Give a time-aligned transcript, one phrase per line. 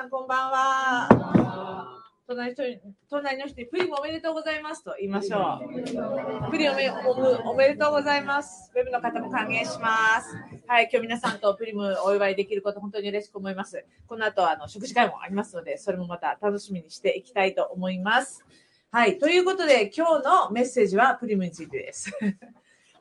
[0.00, 1.98] さんこんばんは。
[2.26, 6.50] 隣の人隣の人にプリムおめでとうございますと言いましょう。
[6.50, 6.74] プリム
[7.44, 8.72] おめでとうございます。
[8.74, 10.34] ウェブの方も歓迎します。
[10.66, 13.84] はい、今日皆さんとプリムお祝いできること本当に嬉しく思います。
[14.06, 18.42] この後あの食事会もありますので、それもまた楽しみにしていきたいと思います。
[18.90, 22.10] はい、ということで今日のメッセージはプリムについてです。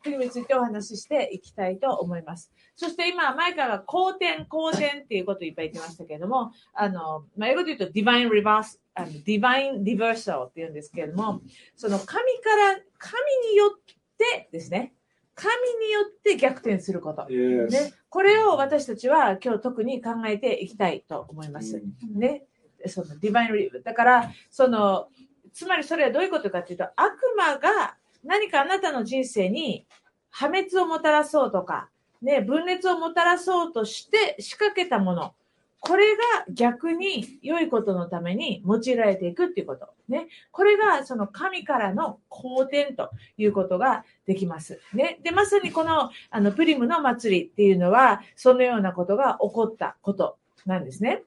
[0.02, 2.52] プリムについてお話ししていきたいと思います。
[2.76, 11.42] そして今、前から後天、後天っていうことをいっぱい言ってましたけれども、あの、まあ、英語で言うと divine reverse、あの divine reversal って言うんですけれども、
[11.76, 13.14] その神から、神
[13.52, 13.80] によっ
[14.18, 14.93] てですね、
[15.36, 15.54] 神
[15.86, 17.26] によって逆転すること。
[17.28, 21.82] ね、これを私たちは今日特に考えていきたいと思います。
[22.14, 22.43] ね。
[22.88, 25.07] その divine だから、その、
[25.54, 29.86] つまりそれはどういうことかというと、悪魔が何かあなたの人生に
[30.29, 31.89] 破滅をもたらそうとか、
[32.22, 35.33] ね、分裂をもたらそうとして仕掛けたもの。
[35.81, 39.88] これが逆に良いことのために用いられていくっていうこと。
[40.09, 40.28] ね。
[40.52, 44.81] これがその神からの好転ということができます。
[44.94, 45.20] ね。
[45.23, 51.23] で、まさにこのあのプリムの祭りっていうのは、そのようなことが起こったことなんですね。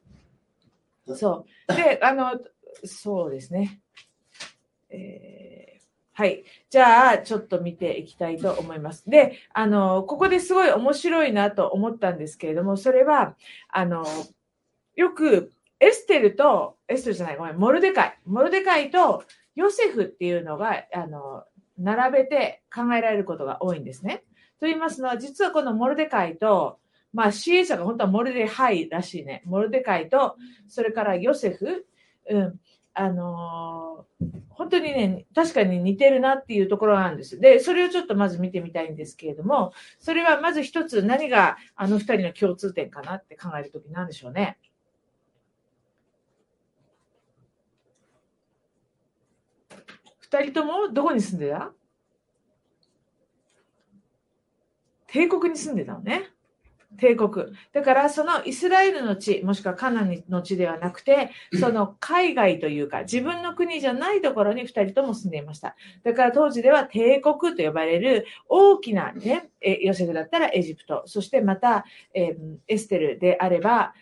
[1.15, 1.75] そう。
[1.75, 2.39] で、あの、
[2.85, 3.81] そうですね。
[4.91, 5.72] えー
[6.15, 6.45] はい。
[6.69, 9.09] じゃあ、ちょっと見ていきたいと思います。
[9.09, 13.37] で、あの、ここですごい面白いなと思ったんですけれども、それは、
[13.69, 14.05] あの、
[14.95, 18.19] よく、エステルと、エステルじゃない、ごめん、モルデカイ。
[18.27, 19.25] モルデカイと
[19.57, 21.45] ヨセフっていうのが、あの、
[21.79, 24.23] 並べて考えられることが多いんですね。
[24.61, 26.79] と言いますのは、実はこのモルデカイと、
[27.13, 29.43] まあ、支援者が本当はモルデハイらしいね。
[29.45, 30.37] モルデカイと、
[30.69, 31.87] それからヨセフ、
[32.29, 32.61] うん、
[32.95, 37.41] あのー、本当にね、確かに似てるなっていうところなんです。
[37.41, 44.59] で、それをちょっとまず見てみたいんですけれども、それはまず一つ何があの二人の共通点かなって考えるときなんでしょうね。
[50.21, 51.73] 二人ともどこに住んでた？
[55.07, 56.31] 帝国に住んでたのね。
[56.99, 57.47] 帝国。
[57.73, 65.77] だからそのイスラエルの地、もしくはカナンの地ではなくて、その海外というか自分の国じゃないところに2人とも住んでいました。
[66.05, 72.37] だから当時では帝国と呼ばれる大きなね、ヨセフだったらエジプト、そしてまた、えー、
[72.69, 73.95] エステルであれば、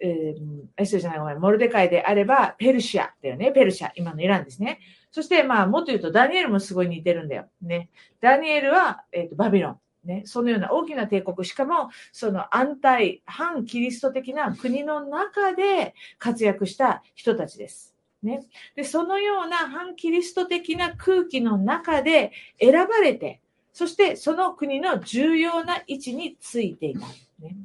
[0.00, 4.80] えー、エステルじゃないごめん、モルデカイであればペルシアだよね、ペルシア、今のイランですね。
[5.12, 7.46] そして、まあ、もっと言うと、ダニエルもすごい似てるんだよ。
[7.60, 7.90] ね。
[8.22, 9.78] ダニエルは、えっ、ー、と、バビロン。
[10.04, 17.94] ね、そのような大きな帝国、しかもその安泰、反キリスト的な国の中で活躍した人たちです。
[18.22, 18.46] ね、
[18.76, 22.30] でそのような反キリスト的な空気の中で
[22.60, 23.40] 選ばれて、
[23.72, 27.06] そしてその国の重要な位置についていた。
[27.40, 27.56] ね、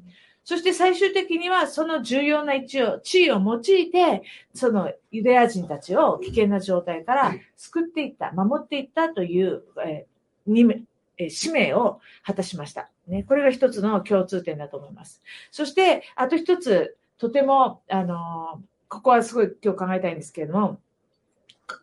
[0.43, 10.85] そして最終的にはその重要な位置を、地位を用いて、そのユダヤ人たちを危険な状態から救っていった、守っていったという、えー、
[11.17, 12.89] え使命を果たしました。
[13.07, 15.21] ね、これが一つの共通点だと思います。
[15.51, 20.79] そして、あと一つ、とても、あの、ここはすごい今日考えたいんですけれども、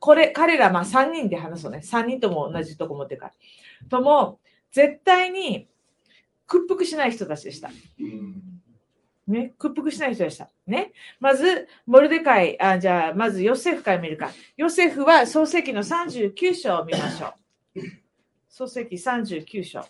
[0.01, 1.81] これ、彼ら、まあ3人で話そうね。
[1.85, 3.33] 3人とも同じとこ持ってるから。
[3.89, 4.39] とも、
[4.71, 5.69] 絶対に
[6.47, 7.71] 屈服しない人たちでした。
[9.27, 10.51] ね、屈服しない人でした。
[10.67, 10.93] ね。
[11.19, 14.31] まず、モルデカイ、あ、じゃあ、まずヨセフから見るか。
[14.57, 17.35] ヨセフは創世記の39章を見ましょ
[17.77, 18.04] う。
[18.57, 19.85] 創世記39章。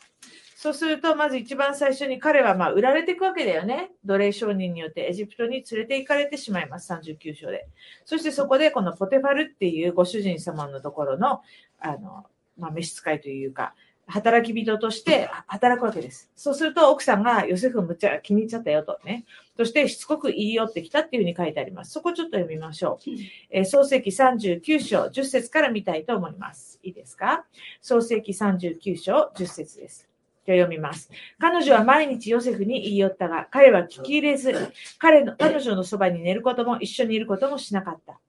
[0.56, 3.90] そうすると、まず一番最初に彼はま売られていくわけだよね。
[4.06, 6.90] 奴隷商人によってエジプトに連れて行かれてしまいます。
[6.90, 7.68] 39章で。
[8.06, 11.42] そしてそこでこのポテファルっていうご主人様のところの、
[11.78, 12.24] あの、
[12.56, 13.74] まあ、召使いというか、
[14.06, 16.30] 働き人として働くわけです。
[16.36, 19.24] そうすると奥さんがヨセフむっちゃ気に入っちゃったよとね。
[19.56, 21.92] そしてしつこく言い寄ってきたっていうふうに書いてあります。
[21.92, 23.10] そこちょっと読みましょう。
[23.50, 26.78] えー、創世記39章10節から見たいと思います。
[26.82, 27.44] いいですか？
[27.80, 30.08] 創世記39章10節です。
[30.46, 31.10] じゃ読みます。
[31.38, 38.20] 彼女は毎日ヨセフに言い寄ったが、彼は聞き入れず、彼の、彼女のそばに寝ることも一緒にいることもしなかった。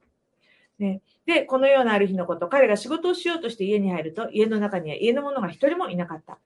[0.80, 6.38] ね、で、このようなある日のこと、彼が仕事をしようとして家に入ると、家の中には家の者が一人もいなかった。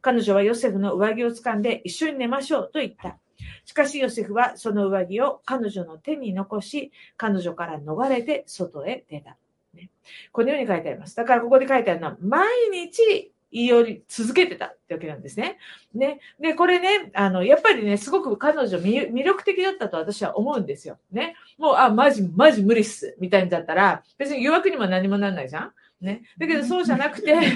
[0.00, 3.18] 彼女はヨセフの上着を掴んで一緒に寝ましょうと言った。
[3.64, 9.36] しかしヨセフはその上着を彼女の手に残し、彼女から逃れて外へ出た。
[9.74, 9.90] ね、
[10.32, 11.14] このように書いてあります。
[11.16, 15.56] だからここで書いてあるのは、毎日言い寄り続けてたってわけなんですね。
[15.94, 16.20] ね。
[16.38, 20.98] で、これね、あの、やっぱりね、すごく彼女魅力的だったと私は思うんですよ。
[21.10, 21.36] ね。
[21.56, 23.16] もう、あ、マジ、マジ無理っす。
[23.18, 25.72] みたいにだったら、別に誘惑にも何もなんないじゃん
[26.02, 26.24] ね。
[26.36, 27.48] だけどそうじゃなくて、 なん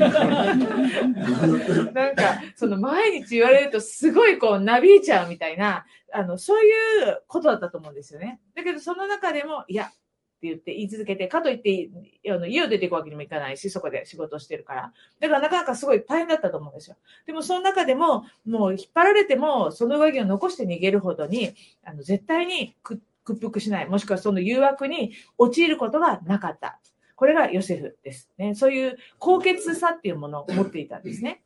[2.16, 6.70] か、その毎日言われるとすごいこう、なびいちゃうみたいな、あの、そうい
[7.10, 8.40] うことだったと思うんですよね。
[8.54, 9.90] だけどその中でも、いや、
[10.40, 11.90] って言って言い続けて、かといって
[12.30, 14.92] あの家を出ていくわけにもいかないし、そこで仕事をしてるから。
[15.20, 16.96] だからなかなかすごい大変だったと思うんですよ。
[17.26, 21.54] でもその中でも、もう引っ張られても、その上着を残して逃げるほどに、
[21.84, 23.02] あの絶対に屈
[23.38, 26.80] 服しない、もしくはその誘惑に陥ることがなかった。
[27.16, 28.54] これがヨセフですね。
[28.54, 31.42] そういう高潔さっていうものを持っていたんですね。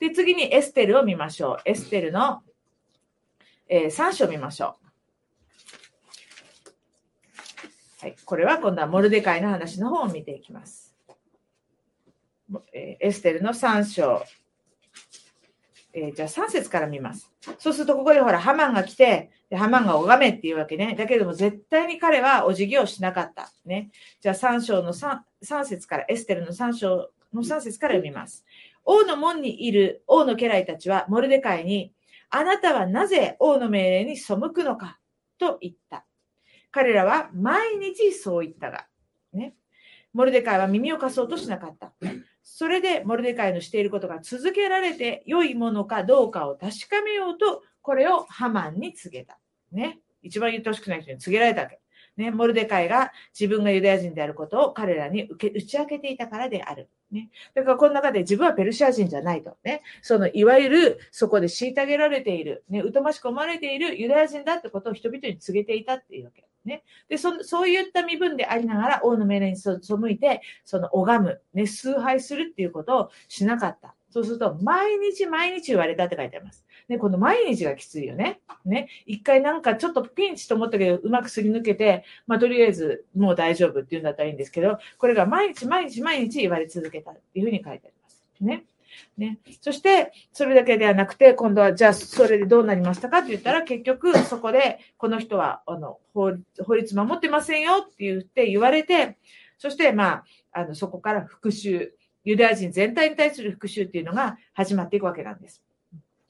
[0.00, 1.56] で、次にエステルを見ましょう。
[1.66, 2.40] エステルの、
[3.68, 4.87] えー、3章を見ましょう。
[8.00, 10.94] はい、これは今度はモルデカイの話の方を見ていきます。
[12.72, 14.22] エステルの3章。
[15.92, 17.32] えー、じゃあ3節から見ます。
[17.58, 20.94] そうするとここでほら、ハマンが来て、でハマンが拝めっていうわけね。
[20.96, 23.50] だけども絶対に彼はお辞儀をしなかった。
[23.64, 23.90] ね。
[24.20, 28.44] じゃあ3章の 3, 3節から、エステルの3章の3節から読みます。
[28.84, 31.92] 王の門にいる王の家来たちはモルデカイに、
[32.30, 35.00] あなたはなぜ王の命令に背くのか
[35.36, 36.04] と言った。
[36.70, 38.86] 彼らは毎日そう言ったが、
[39.32, 39.54] ね。
[40.12, 41.92] モルデカイは耳を貸そうとしなかった。
[42.42, 49.38] それでモルデカイのしていることが続けられて良いものかどうかを確かめようと、これをハマンに告げた。
[49.70, 50.00] ね。
[50.22, 51.80] 一番言ってほしくない人に告げられたわけ。
[52.16, 56.88] ね、モルデカイが自分がユダヤ人であることを彼らに受け打ち明けていたからである。
[57.12, 57.30] ね。
[57.54, 59.56] だからこの中で自分はペルシア人じゃないと。
[59.62, 59.82] ね。
[60.02, 66.47] そのいわゆるそこで虐げられている、ね、疎ましく思われているユダヤ人だってことを人々に告げていたっていうわけ。
[66.68, 66.84] ね。
[67.08, 69.72] で、そそういった身分でありながら、王の命令に背
[70.10, 73.94] いて、その拝む、ね、崇拝するっていうことをしなかった。
[74.10, 76.64] そうすると、毎日毎日言われたって書いてあります。
[76.88, 78.40] ね、この毎日がきついよね。
[78.64, 78.88] ね。
[79.04, 88.24] 一回なんかちょっとピンチと思ったけど、うまくすり抜けて、まあ、とりあえずもう大丈夫っていうんだったらいいんですけど、これが毎日毎日毎日言われ続けたっていうふうに書いてあります。
[88.40, 88.64] ね。
[89.16, 89.38] ね。
[89.60, 96.32] そして、それだけではなくて、今度は、じゃあ、それでどうなりましたかって言ったら、結局、そこで、この人は、あの、法
[96.76, 99.16] 律守ってませんよって言って言われて、
[99.58, 101.88] そして、まあ、あの、そこから復讐、
[102.24, 105.62] ユダヤ人全体に対する復讐っていうのが始まっていくわけなんです。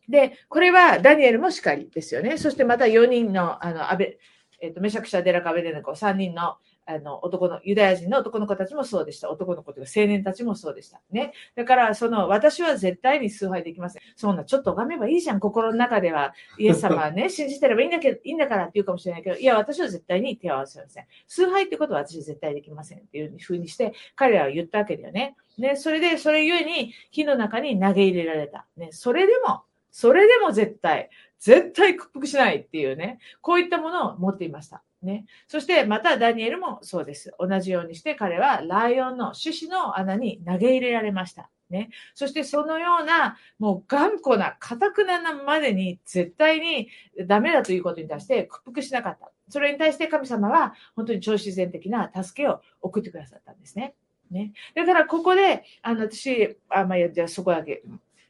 [0.08, 2.38] で、これはダニエルもしかりですよね。
[2.38, 4.19] そしてまた4人の、あの、安倍、
[4.61, 6.56] えっ、ー、と、メシャクシャ・デラカベデネコ、3人の
[6.90, 9.31] あの、男の、ユダヤ人の男の子たちもそうでした。
[9.31, 11.02] 男の子というか青年たちもそうでした。
[11.11, 11.35] ね。
[11.55, 14.02] だから、その、私は絶対に崇拝できません。
[14.17, 15.40] そんな、ちょっと拝めばいいじゃん。
[15.40, 21.05] 心の中では、イエス様はね、 信じてればいいんだけど、いいんだからって言うかもしれないけど、いや、私は絶対に手を合わせません。
[21.26, 25.37] 崇拝ってことは私絶対できませんっていうふうにして、彼らは言ったわけだよね。
[25.58, 28.67] ね、それで、それゆえに、火の中に投げ入れられた。
[28.79, 34.82] ね、それでも、それでも絶対、絶対屈服しないっていうね、こういったものを持っていました。
[35.02, 35.26] ね。
[35.46, 37.32] そしてまたダニエルもそうです。
[37.38, 41.50] 同じようにして彼はライオンの種子の穴に投げ入れられました。
[41.70, 41.90] ね。
[42.14, 46.88] そしてそのような、もう頑固な、堅くなまでに絶対に
[47.26, 49.30] ダメだということに対して屈服しなかった。
[49.48, 53.94] それに対して神様は本当に超自然的な助けを送ってくださったんですね。
[54.30, 54.52] ね。
[54.74, 57.82] だからここで、あの、私、あ、まあ、じゃあそこだけ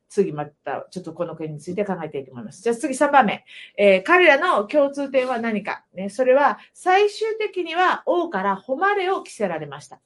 [0.09, 2.63] 次また、ちょっとこの件について考えていきと思います。
[2.63, 3.45] じゃあ次3番目。
[3.77, 5.85] えー、彼らの共通点は何か。
[5.95, 10.01] ね、それは、最終的には王から誉れを着せられました。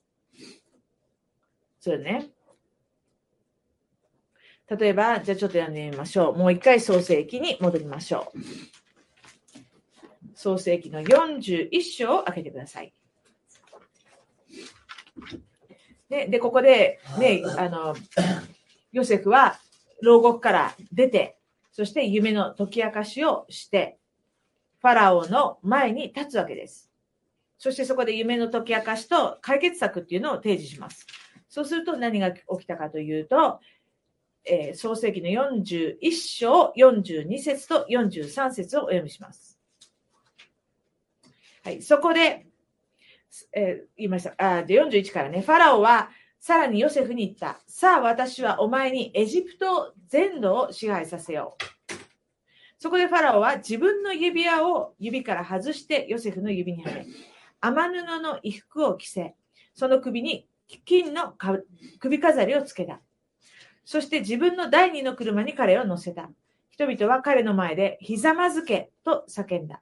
[1.80, 2.30] それね。
[4.68, 6.36] 例えば、じゃあちょっと読んでみましょう。
[6.36, 8.38] もう一回創世記に戻りましょう。
[10.34, 12.92] 創世記の41章を開けてください。
[16.08, 17.94] で、でここで、ね、あの、
[18.92, 19.58] ヨセフは
[20.02, 21.38] 牢獄から出て、
[21.72, 23.98] そして夢の解き明かしをして、
[24.80, 26.90] ファラオの前に立つわけです。
[27.56, 31.06] そしてそこで夢の解き明かしと解決策っていうのを提示します。
[31.48, 33.60] そうすると何が起きたかというと、
[34.44, 39.60] えー、創世記の41章42節と43節をお読みします。
[41.64, 42.46] はい、そこで、
[43.52, 44.34] えー、言いました。
[44.36, 46.10] あで、41からね、ファラオは
[46.42, 47.60] さらにヨセフに言った。
[47.68, 51.94] さあ私はお前にエジプト全土を支配させよう。
[52.80, 57.06] そこでファラオは自分の指輪を指から外してヨセフの指にはめ、
[57.60, 59.36] 雨布の衣服を着せ、
[59.72, 60.48] その首に
[60.84, 61.34] 金の
[62.00, 63.00] 首飾りをつけた。
[63.84, 66.28] そして自分の第二の車に彼を乗せた。
[66.70, 69.80] 人々は彼の前でひざまずけと叫んだ。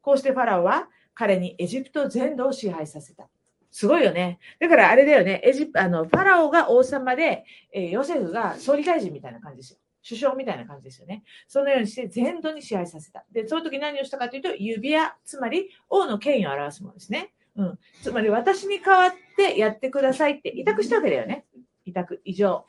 [0.00, 3.28] こうしてファラオは彼にエジプト全土を支配させた。
[3.70, 4.38] すごいよね。
[4.58, 5.40] だからあれだよね。
[5.44, 9.78] エジあの、ファラオが王様で、えー、ヨセフが総理大臣みたいな感じですよ。
[10.06, 11.22] 首相みたいな感じですよね。
[11.46, 13.24] そのようにして全土に支配させた。
[13.30, 17.32] で、その時何をしたかというと、指輪、つまり王の権威を表すものですね。
[17.56, 17.78] うん。
[18.02, 21.44] つまり私に代わってやってくださいって委託したわけだよね。
[21.84, 22.64] 委託、異常。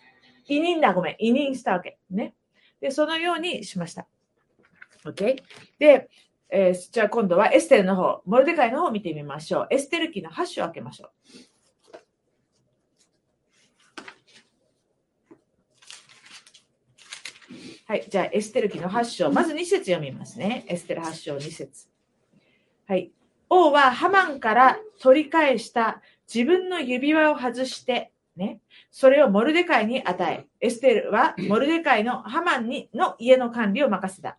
[0.47, 1.15] 委任だ、ごめん。
[1.19, 1.97] 委任したわけ。
[2.09, 2.35] ね。
[2.81, 4.07] で、そのようにしました。
[5.05, 5.41] OK?
[5.79, 6.09] で、
[6.51, 9.67] えー、じゃあ今度はエステルの方、モルデカイの方を見てみましょう。
[9.69, 11.11] エステル記の8章を開けましょう。
[17.87, 18.05] はい。
[18.09, 19.31] じゃあ、エステル記の8章。
[19.31, 20.63] まず2節読みますね。
[20.67, 21.87] エステル8章2節
[22.87, 23.11] はい。
[23.49, 26.01] 王はハマンから取り返した
[26.33, 34.37] 自分の指輪を外して、ね、それをモルデカイに与え、エステルはモルデカイのハマンにの家の管理を任せた。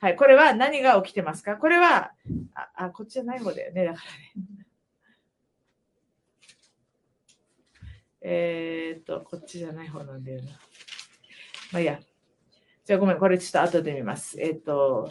[0.00, 1.56] はい、これは何が起きてますか？
[1.56, 2.12] これは、
[2.54, 4.00] あ、あこっちじゃない方だよね、だか
[4.36, 4.64] らね。
[8.20, 10.50] え、っと、こっちじゃない方なんだよな。
[11.72, 11.98] まあいいや。
[12.84, 14.40] じゃあごめん、これちょっと後で見ます。
[14.40, 15.10] えー、っと、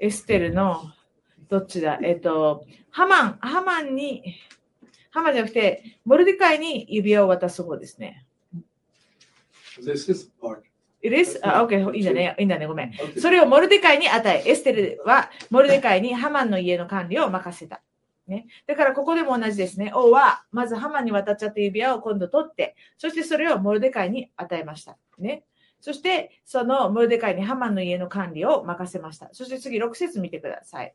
[0.00, 0.92] エステルの、
[1.48, 1.98] どっちだ？
[2.02, 4.36] えっ、と、ハマン、ハマンに、
[5.10, 8.24] ハマンじゃなくて、モルディカイに指輪を渡す方ですね。
[9.80, 10.62] This is part.
[11.02, 11.40] It is?
[11.42, 12.36] あ、OK、いいんだね。
[12.38, 12.66] いいんだね。
[12.66, 12.92] ごめん。
[13.18, 17.82] それをモルデカイに与え、エステルはモルデカイにハマンの家の管理を任せた。
[18.26, 18.46] ね。
[18.66, 19.92] だからここでも同じですね。
[19.94, 24.96] 王は、まずハマンに渡っちゃった指輪を今度取って、そしてそれをモルデカイに与えました。
[25.18, 25.44] ね。
[25.80, 29.28] そして、そのモルデカイにハマンの家の管理を任せました。
[29.32, 30.94] そして次、6節見てください。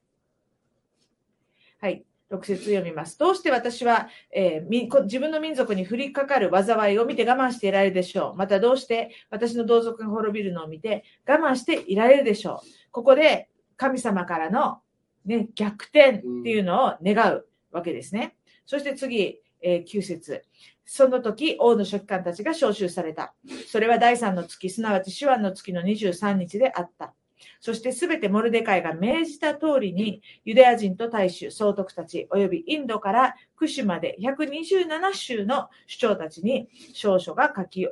[1.80, 2.06] はい。
[2.32, 3.18] 6節読みます。
[3.18, 8.38] どうして私は、えー、自分の民族に降りかかる災いを見て我慢していられるでしょう。
[8.38, 12.68] またどうして私の同族が滅びるのを見て我慢していられるでしょう。
[12.92, 14.80] ここで神様からの、
[15.26, 18.36] ね、逆転っていうのを願うわけですね。
[18.66, 20.44] そして次、えー、9節
[20.90, 23.36] その時、王の書記官たちが召集された。
[23.68, 27.14] それは第3の月、すなわち手腕の月の23日であった。
[27.60, 37.88] そしてすべてモルデカイが命じた通りに、ユダヤ人と大衆、総督たち、及びインドからクシまで127州の首長たちに証書が書き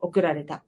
[0.00, 0.62] 送られた。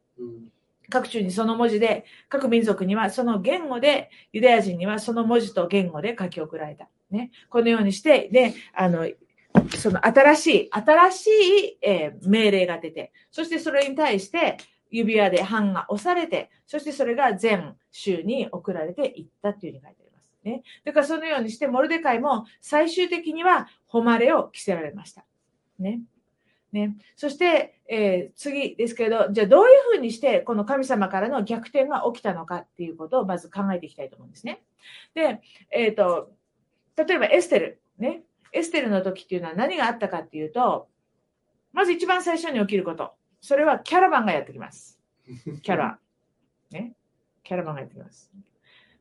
[0.91, 6.89] 各州にその文字で、各民族にはその言語で、ユダヤ人にはその文字と言語で書き送られた。
[7.11, 9.09] ね、このようにして、で、あの、
[9.77, 14.59] その新しい、新しい、えー、命令が出て、そしてそれに対して、
[14.91, 20.29] 指輪で版が押されて、そしてそれが全州に送られていったっていうふうに書いてあります。
[20.45, 20.63] ね。
[20.85, 25.25] だからそのようにして、モルデカイも最終的には誉れを着せられました。
[25.79, 26.01] ね。
[26.73, 26.97] ね。
[27.17, 34.63] そして、えー、次ですけど、じゃあどういうふうにしてこの神様からの逆転が起きたのかっていうことをまず考えていきたいと思うんですね。
[35.15, 36.33] で、えっ、ー、と、
[36.97, 38.23] 例えばエステル、ね。
[38.53, 40.89] エステルの時っていうのは何があったかっていうと、
[41.73, 43.13] まず一番最初に起きること。
[43.41, 45.01] それはキャラバンがやってきます。
[45.63, 45.99] キャラ。
[46.71, 46.95] ね。
[47.43, 48.31] キャラバンがやってきます。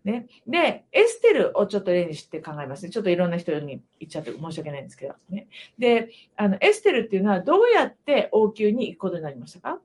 [0.04, 0.28] ね。
[0.48, 2.92] で、エステルをちょっと例にして考えますね。
[2.92, 5.16] ちょっといろんな人に言っちゃって申し訳ないんですけど。
[5.30, 5.48] ね。
[5.78, 9.82] で、あの、エステルっていうのはどうやって王宮に行くことになりましたか？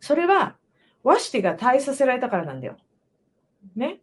[0.00, 0.56] それは、
[1.02, 2.76] ワシティが退位させられたからなんだよ。
[3.76, 4.00] ね。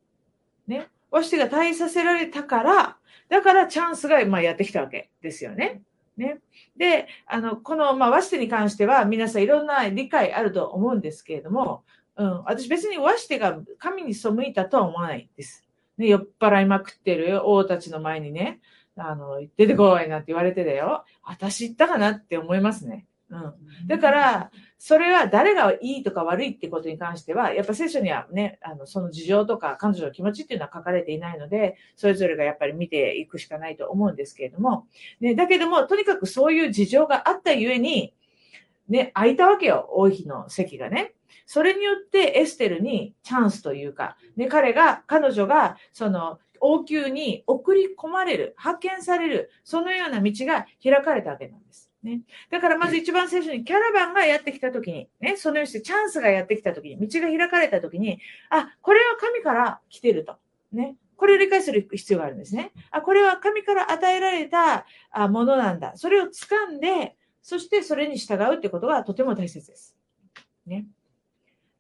[0.68, 0.90] ね。
[1.10, 2.98] ワシティが退位させられたから、
[3.30, 5.82] だからチャンスが、まあ、やってきたわけですよね。
[6.18, 6.40] ね。
[6.76, 11.84] で、あの、この、まあ、和紙に関しては、皆さんいろんな理解あると思うんですけれども、
[12.16, 15.68] うん、私別に和紙が神に背いたとは思わないです。
[15.98, 18.60] ね、酔っ払いまくってる王たちの前にね、
[18.96, 21.06] あの、出てこいなんて言われてだよ。
[21.24, 23.07] 私言ったかなって思いますね。
[23.30, 23.88] うん。
[23.88, 34.88] だから、それは誰がいいとか悪いってことに関しては、やっぱ聖書にはね、あの、その事情とか彼女の気持ちっていうのは書かれていないので、それぞれがやっぱり見ていくしかないと思うんですけれども、
[35.20, 38.14] ね、だけども、とにかくそういう事情があったゆえに、
[38.88, 41.14] ね、空いたわけよ、王妃の席がね。
[41.46, 51.92] それによってエステルにチャンスというか、ね、彼が、彼女が、その、王宮に送り込まれる、派遣される、そのような道が開かれたわけなんです。
[52.08, 52.22] ね。
[52.50, 60.38] だからまず一番最初にキャラバンがやってきたときに、ね、そのようにしてチャンスがやってきたときに、道が開かれたときに、あ、これは神から来てると。
[60.72, 60.96] ね。
[61.18, 62.72] これを理解する必要があるんですね。
[62.92, 64.86] あ、これは神から与えられた
[65.30, 65.94] ものなんだ。
[65.96, 69.98] それを掴んで、そしてそれに従うってことがとても大切です。
[70.66, 70.86] ね。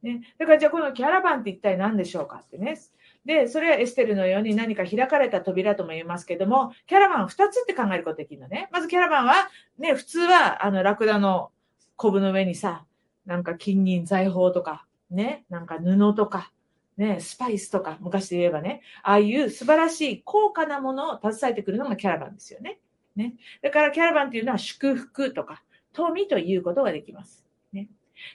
[0.01, 0.21] ね。
[0.37, 2.79] だからじゃあこのキャラバンって一体何でしょうかってね。
[3.27, 8.69] で、それはエステルのように何か開かれた扉とも言いますけども、キャラバン2つって考えることできるのね。
[8.71, 11.51] まずキャラバンは、ね、普通は、あの、ラクダの
[11.97, 12.85] コブの上にさ、
[13.25, 16.53] なんか金銀財宝とか、ね、なんか布とか、
[16.95, 22.79] ね、スパイスとか、昔で言えばね、ああいう素晴らしい高価なものを携えてくるのがキャラバンですよね。
[23.17, 23.33] ね。
[23.61, 27.45] だからキャラバンっていうのは祝福とか、富ということができます。
[27.73, 27.89] ね。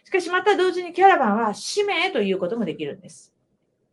[0.04, 3.32] しかしまた同時にキャラバンは使命ということもできるんです。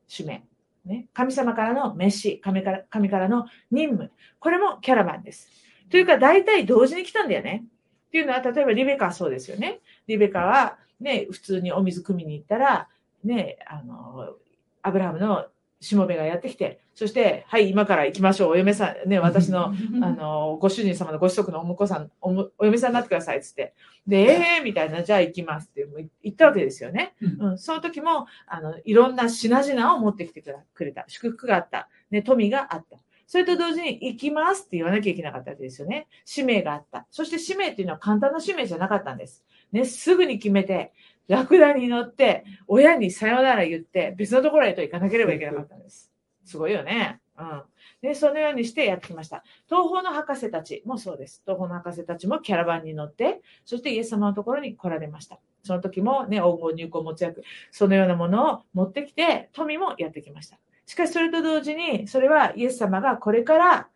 [0.10, 0.44] 使命。
[0.86, 4.12] ね、神様からの飯神から、神からの任務。
[4.40, 5.50] これもキャラバンです。
[5.90, 7.66] というか、大体同時に来たんだよね。
[8.08, 9.80] っていうのは、例えばリベカはそうですよね。
[10.08, 12.88] リベカは、ね、普通にお水汲みに行ったら、
[13.24, 14.36] ね、あの、
[14.82, 15.48] アブラハムの
[15.80, 18.52] しもべがやってきて、そして、はい、今から行きましょう。
[18.52, 19.68] お嫁さん、ね、私の、
[20.02, 23.74] あの、ご主人様のご子息のお婿さん、おむお嫁さんになってください、つって。
[24.06, 25.88] で、ええー、みたいな、じゃあ行きますって
[26.22, 27.14] 言ったわけですよね。
[27.40, 31.06] うん、その時も、あの、いろんな品々を持ってきてくれた。
[31.08, 31.88] 祝福があった。
[32.12, 32.98] ね、富があった。
[33.28, 36.10] それと同時に行きますって言わなきゃいけなかったわけですよね。
[36.26, 37.08] 使命があった。
[37.12, 39.46] そして使命っていうのは簡単な使命じゃなかったんです。
[39.72, 40.92] ね、すぐに決めて、
[41.30, 46.09] ラクダに乗って、親にさよなら言って、別のところへと行かなければいけなかったんです。
[46.50, 47.20] すごいよね。
[47.38, 47.62] うん。
[48.02, 49.44] で、そのようにしてやってきました。
[49.68, 51.44] 東方の博士たちもそうです。
[51.46, 55.40] 東方の博士たちもキャラバンに乗って、そしてイエス様のところに来られました。
[55.64, 60.58] その時もね、黄金入港持ち役、そのようなものを持ってきて、富もやってきました。
[60.88, 63.88] しかしそれと同時に、それはイエス様がこれから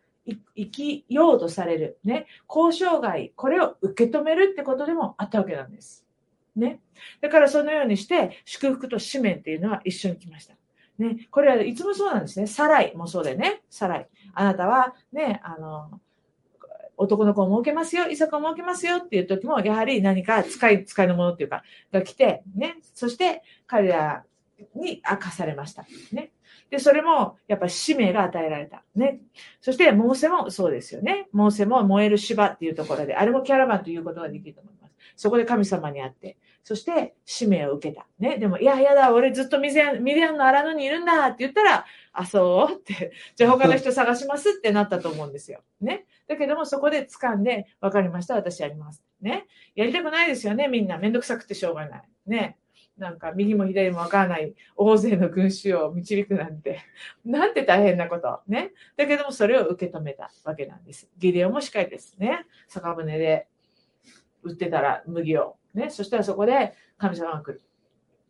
[0.54, 6.06] 生きようとされる、ね、交渉外、これを受け止めるってことでもあったわけなんです。
[6.54, 6.78] ね。
[7.20, 10.54] だからそのようにして、祝福と使命っていうのは一緒に来ました。
[10.98, 12.46] ね、これはいつもそうなんですね。
[12.46, 13.62] サライもそうだよね。
[13.68, 14.08] サライ。
[14.34, 16.00] あなたはね、あの、
[16.96, 24.24] 男の子を設けますよ、イサクを設けますよっていう時も、やはり何か使い、使いのものっていうか、が来て、ね、そして彼ら
[24.76, 25.84] に明かされました。
[26.12, 26.30] ね。
[26.70, 28.82] で、それも、やっぱ使命が与えられた。
[28.94, 29.20] ね。
[29.60, 31.28] そして、モーセもそうですよね。
[31.32, 34.94] モーセも燃える柴っていうところで、あれもキャラバンということができると思います。
[35.16, 38.06] そこで神様に会って、そして使命を受けた。
[38.18, 38.38] ね。
[38.38, 42.74] でも、いや、やだ、俺ずっとミディアンミディアンの荒野にいるんだって言ったら、あ、そう？
[42.74, 45.60] って、 じゃあ他の人探しますってなったと思うんですよ。
[45.82, 46.06] ね。
[46.26, 49.04] だけども、そこで掴んで、わかりました、私やります。
[49.20, 49.46] ね。
[49.74, 50.96] やりたくないですよね、みんな。
[50.96, 52.02] めんどくさくてしょうがない。
[52.26, 52.56] ね。
[52.96, 56.78] なんか、右も左もわからない大勢の群衆を導くなんて、
[57.26, 58.40] なんて大変なこと。
[58.46, 58.72] ね。
[58.96, 61.10] だけども、それを受け止めたわけなんです。
[61.18, 62.46] ギデオもしっかりですね。
[62.68, 63.48] 酒舟で
[64.42, 65.58] 売ってたら麦を。
[65.74, 65.90] ね。
[65.90, 67.62] そしたらそこで神様が来る。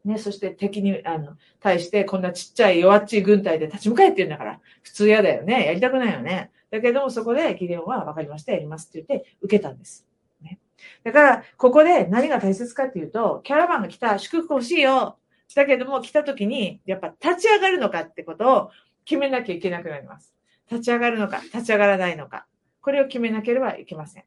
[0.04, 0.18] ね。
[0.18, 5.66] そして敵に、あの、対してこんなちっちゃい弱っちい軍隊で立ち向かえって言うんだから、普通嫌だよね。
[5.66, 6.50] やりたくないよね。
[6.70, 10.06] だけども、そこでギデオンは分かりました、やりますって言って受けたんです。
[10.42, 10.58] ね、
[11.04, 15.18] だから、ここで何が大切かっていうと、キャラバンが来た、祝福欲しいよ。
[15.54, 18.70] だけども、来た時に、やっぱ立ち上がるのかってことを
[19.04, 20.34] 決めなきゃいけなくなります。
[20.70, 22.46] 立ち上がるのか、立ち上がらないのか。
[22.80, 24.24] これを決めなければいけません。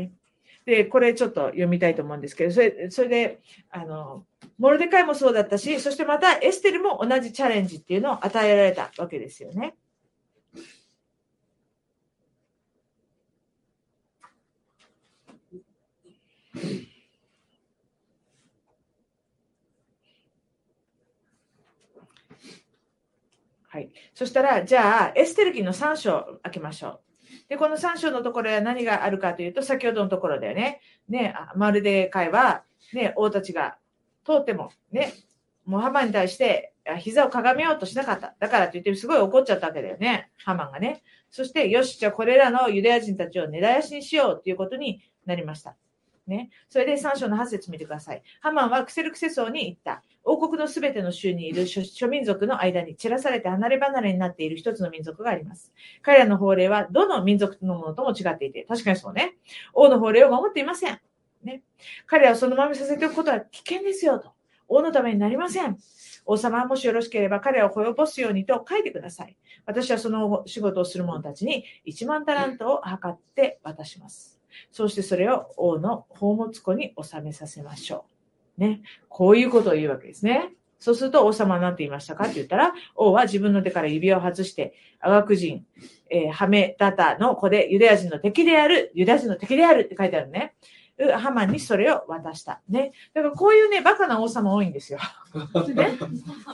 [0.00, 0.12] ね。
[0.64, 4.24] で、これちょっと読みたいと思うんですけど、それそれで、あの、
[4.58, 9.74] モルデカイもそうだったし、そしてまたエステルも同じチャレンジっていうのを与えられたわけですよね。
[23.68, 23.90] はい。
[24.14, 27.03] そしたら、じゃあ、エステル記の3章開けましょう。
[27.48, 30.80] で、この3章のところは何があるかというと、先ほどのところだよね。
[31.08, 33.76] ね、まるで会は、ね、王たちが
[34.24, 35.12] 通っても、ね、
[35.64, 38.34] もうハマに対して膝をかがめようとしなかった。
[38.38, 40.30] だからって言ってすごい怒っちゃったわけだよね。
[40.36, 41.02] ハマンがね。
[41.30, 45.76] そして、よし、じゃあこれらのユダヤ人たちを根絶やしにしようということになりました。
[46.26, 46.50] ね。
[46.68, 48.22] それで3章の8節見てください。
[48.40, 50.02] ハマンはクセルクセソに言った。
[50.24, 55.72] 王国のすべての州にいる諸民族の間に散らされて離れ離れになっている一つの民族があります。
[56.02, 59.36] 彼らの法令はどの民族のものとも違っていて、確かにそうね。
[59.74, 61.00] 王の法令を守っていません。
[61.42, 61.62] ね。
[62.06, 64.32] 彼らをそのままさせておくことは危険ですよと。
[64.66, 65.78] 王のためになりません。
[66.26, 69.36] 王様は、もしよろしければ彼らを滅ぼすようにと書いてください。
[69.66, 74.33] 私はその仕事をする者たちに1万タラントを測って渡します。
[74.70, 78.06] そしてそれを王の宝物庫に収めさせましょ
[78.58, 78.60] う。
[78.60, 78.82] ね。
[79.08, 80.52] こういうことを言うわけですね。
[80.78, 85.64] そうすると王様は何て言いましたかって言ったら、王は自分の手から指輪を外して、アガク人、
[86.10, 90.54] えー、ハメダタの子でユダヤ人の敵である、ユダヤ人の敵であるって書いてあるね。
[91.16, 92.60] ハマンにそれを渡した。
[92.68, 92.92] ね。
[93.14, 95.00] だからこういうね、バカな王様多いんですよ。
[95.74, 95.98] ね、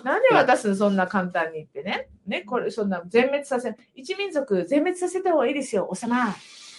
[0.02, 2.08] なんで渡すのそんな簡単にってね。
[2.26, 6.34] ね、これ、そんな全滅させ、一民族全滅させた方がいいですよ、王様。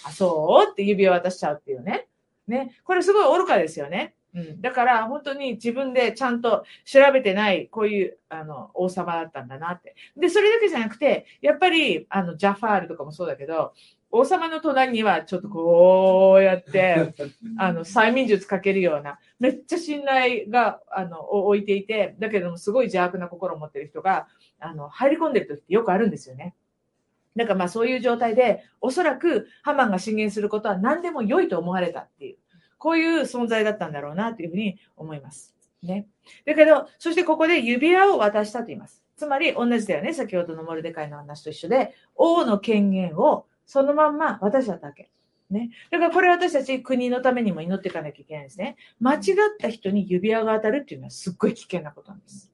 [0.05, 0.71] あ、そう？
[0.71, 2.07] って指を渡しちゃうっていうね。
[2.47, 2.75] ね。
[2.83, 4.15] これすごい愚かですよね。
[4.33, 4.61] うん。
[4.61, 9.95] だから本当に自分でちゃんと調べてない、こういう、あの、王様だったんだなって。
[10.17, 13.73] で、それだけじゃなくて、やっぱり、あの、ジャファールとかもそうだけど、
[14.13, 17.13] 王様の隣にはちょっとこうやって、
[17.57, 24.27] あの、催眠術かけるような、めっちゃ信頼が、あの、置いていて、だけどもすごい邪悪な心を持ってる人が、
[24.59, 26.55] あの、入り込んでる時ってよくあるんですよね。
[27.35, 32.37] なんかまあそういう状態で、おそらくハマンが進言することは何でも良いと思われたっていう、
[32.77, 35.55] こういう存在だったんだろうなというふうに思います。
[35.83, 36.07] ね。
[36.45, 39.03] だけど、そしてここで指輪を渡したと言います。
[39.15, 40.13] つまり同じだよね。
[40.13, 45.11] 先ほどのモルデカイの話と一緒で、王の権限をそのまんま渡しちゃったわけ。
[45.49, 45.69] ね。
[45.91, 48.77] だからこれ私たち国のためにも祈っていかなきゃいけないんですね。
[48.99, 49.19] 間違っ
[49.59, 52.50] た人に指輪が当たるっていうのはすっごい危険なことなんです。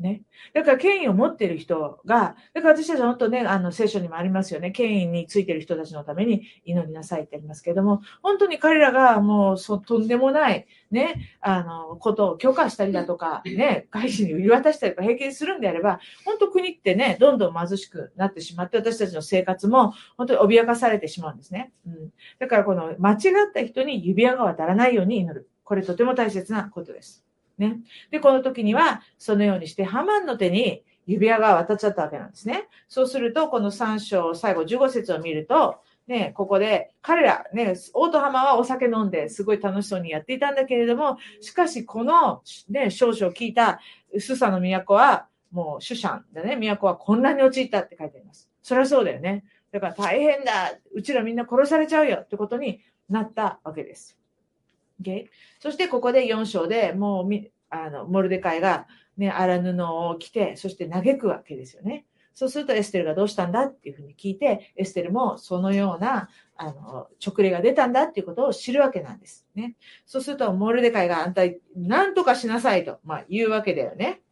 [0.00, 0.22] ね。
[0.54, 4.70] だから権威を持っている人が、だから私たちは本当ね、あの聖書にもありますよね。
[4.70, 21.72] 権威についている人たちのために祈りなさいってありますけれども、本当に彼らがもうそとんでもない、ね、あの、ことを許可したりだとか、ね、外資に売り渡したりとか平気にするんであれば、本当国ってね、どんどん貧しくなってしまって、私たちの生活も本当に脅かされてしまうんですね。
[21.86, 22.12] うん。
[22.38, 23.18] だからこの間違っ
[23.52, 25.48] た人に指輪が渡らないように祈る。
[25.64, 27.27] これとても大切なことです。
[27.58, 27.80] ね。
[28.10, 32.68] で、この時には、そのようにして、ハマンの手に指輪が渡っちゃったわけなんですね。
[32.88, 43.80] そうすると、この3章、最後15節を見ると、ね、ここで、彼ら、ね、オートハマはお酒飲んで、すごい楽しそうにやっていたんだけれども、しかし、この、ね、少々聞いた、
[44.18, 48.50] スサの都は、もう、シュシャンでね、都は混乱に陥ったって書いてあります。
[48.62, 49.44] そりゃそうだよね。
[49.70, 54.18] だから大変だうちらみんな殺されちゃうよってことになったわけです。
[55.02, 55.26] Okay?
[55.60, 62.04] そしてここで4章でもうあのモルデカイが、ね、荒布を着て、そして嘆くわけですよね。
[62.38, 69.44] そうするとエステルがどうしたんだっていうふうに聞いて、エステルもそのようなあの直令が出たんだっていうことを知るわけなんです。
[69.56, 69.74] ね。
[70.06, 71.42] そうすると、モルデカイがあんた、
[71.74, 74.22] 何とかしなさいと、まあ、言うわけだよね。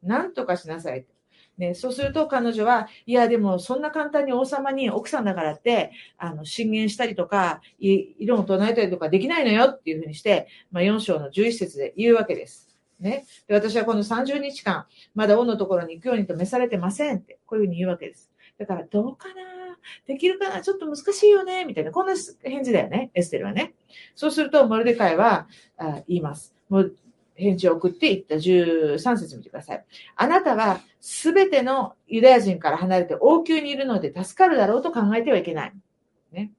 [0.00, 1.15] 何とかしなさいと。
[1.58, 12.76] ね、そうすると彼女は、いや、でもそんな簡単に王様に奥さんだからって、あの、進言したりとか、異論を唱えたりとかできないのよっていうふうにして、まあ、4章の11節で言うわけです。
[13.00, 13.24] ね。
[13.46, 18.30] で、私はこの30日間、まだ王のところに行くようにと召されてませんって、こういうふうに言うわけです。
[18.58, 19.34] だから、どうかな？
[20.06, 20.62] できるかな？
[20.62, 21.64] ちょっと難しいよね？
[21.64, 23.74] みたいな、こんな返事だよね、エステルはね。
[24.14, 26.54] そうすると、モルデカイはあ言います。
[27.36, 29.84] 返事を送っていった13節見てください。
[30.16, 35.72] あなたはすべてのユダヤ人から離れて王宮にいるので助かるだろうと考えてはいけない。
[36.32, 36.50] ね。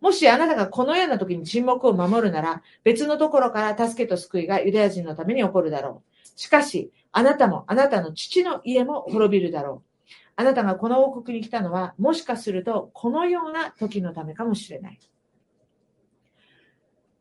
[0.00, 6.28] もしあなたがこのような時に沈黙を守るなら、別のところから助けと救いがユダヤ人のために起こるだろう。
[6.36, 10.12] しかし、あなたもあなたの父の家も滅びるだろう。
[10.36, 14.98] あなたがこの王国に来たのは、もしかするとこのような時のためかもしれない。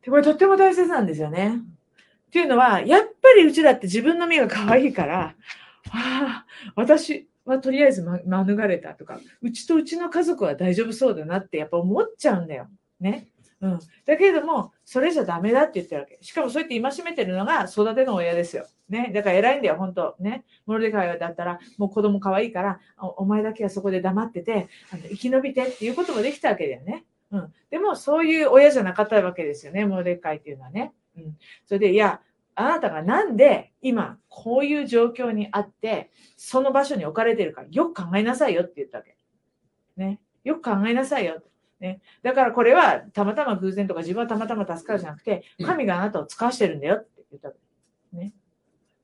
[0.09, 1.59] これとっても大切なんですよね。
[2.27, 5.35] っていうのは、やっぱりうちだって自分の身が可愛いから、
[5.91, 12.67] ああ、私はとりあえず、ま、免れたとか、うちとうちの家族は大丈夫そうだなってやっぱ思っちゃうんだよ。
[12.99, 13.27] ね。
[13.61, 13.79] うん。
[14.05, 16.19] だけれども、それじゃダメだって言ってるわけ。
[16.21, 18.67] しかもそうやって戒めてるのが育ての親ですよ。
[18.89, 19.11] ね。
[19.13, 20.43] だから偉いんだよ、本当ね。
[20.65, 27.05] モルデカイだったら、もう子供可愛いからお、お前だけはそこで黙ってて、あの生き延びてっていうこともできたわけだよね。
[27.31, 27.53] うん。
[27.71, 30.93] でも、そういう親じゃなかったわけですよね、モルデカイっていうのはね。
[31.17, 31.37] うん。
[31.65, 32.21] それで、いや、
[32.55, 39.15] あなたがなんで今こういう状況にあって、その場所に置かれてるか、よく考えなさいよって言ったわけ。
[39.95, 40.19] ね。
[40.43, 41.43] よく考えなさいよ。
[41.79, 42.01] ね。
[42.23, 48.17] だからこれはたまたま偶然とか自分はたまたま助かるじゃなくて、神があなたを使わしてるんだよって言ったわけ。
[48.17, 48.33] ね。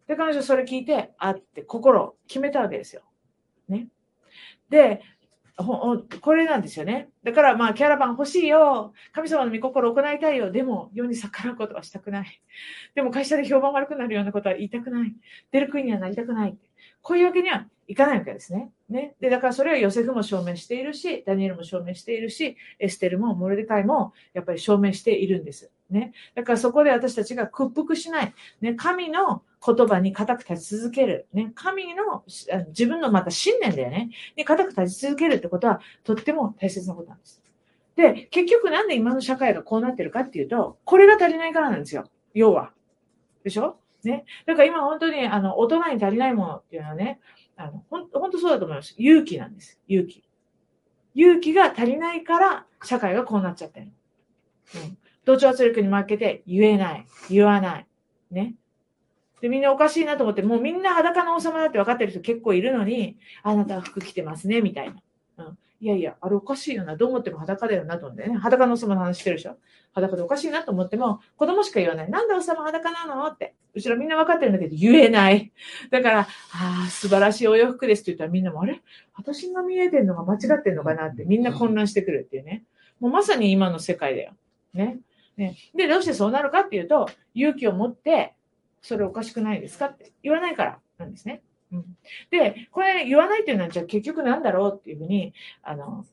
[0.08, 3.04] で、彼女それ聞いて、あって心を決めたわけですよ。
[3.67, 3.88] ね。
[4.69, 5.02] で、
[5.55, 7.09] これなんですよね。
[7.23, 8.93] だからまあキャラバン欲しいよ。
[9.11, 10.51] 神様の御心を行いたいよ。
[10.51, 12.41] でも世に逆らうことはしたくない。
[12.95, 15.13] でも会社で評判悪くなるようなことは言いたくない。
[15.51, 16.57] 出る国にはなりたくない。
[17.01, 18.71] こういうわけにはいかないわけですね。
[18.89, 19.15] ね。
[19.19, 25.71] で、だからそれはヨセフも証明しているし、ダニエルも証明しているし、エステルもモルデカイもやっぱり証明しているんです。
[25.89, 26.13] ね。
[26.35, 28.33] だからそこで私たちが屈服しない。
[28.61, 28.73] ね。
[28.75, 31.27] 神の言葉に固く立ち続ける。
[31.33, 32.23] ね、神の、
[32.69, 34.09] 自分のまた信念だよね。
[34.35, 37.41] に固く立ち続けるってことは、とっても大切なことなんです。
[37.95, 42.05] で、結局なんで今の社会がこうなってるかっていうと、これが足りないからなんですよ。
[42.33, 42.73] 要は。
[43.43, 43.77] でしょ？
[44.07, 44.25] ね。
[44.45, 47.19] だから今本当に、あの、大人に足りないものっていうのはね、
[47.55, 48.95] あの、ほん本当そうだと思います。
[48.97, 49.79] 勇気なんです。
[49.87, 50.23] 勇気。
[51.15, 53.91] 勇気が足りないから、社会がこうなっちゃってる。
[54.75, 54.97] うん。
[55.25, 57.05] 同調圧力に負けて言えない。
[57.29, 57.87] 言わない。
[58.31, 58.55] ね。
[59.41, 65.02] で、みんなおかしいなと思って、もうみんな裸の王様だって分かってる人結構いるのに、あなたは服着てますね、みたいな。
[65.83, 65.87] うん。
[65.87, 66.95] いやいや、あれおかしいよな。
[66.95, 68.37] どう思っても裸だよなと思ってね。
[68.37, 69.57] 裸の王様の話してるでしょ
[69.91, 72.09] 裸でおかしいなと思っても、子供しか言わない。
[72.09, 73.53] なんで王様裸なのって。
[73.75, 75.51] 後ろみんな分かってるんだけど、言えない。
[75.89, 76.25] だから、あ
[76.85, 78.81] あ、素晴らしいお洋服ですって言ったらみんなも、あれ？
[79.15, 82.63] 私が見えてるのが間違ってるのかなってみんな混乱してくるっていうね。
[82.99, 84.33] もうまさに今の世界だよ。
[84.73, 84.99] ね。
[85.37, 85.57] ね。
[85.75, 88.35] で、どうしてそうなるかっていうと、勇気を持って、
[88.81, 91.41] それおかしくないですかって言わないからなんですね。
[91.73, 91.97] うん、
[92.29, 95.33] で、これ言わないっていうのは、じゃあ結局なんだろうっていうふうに、
[95.63, 96.05] あの、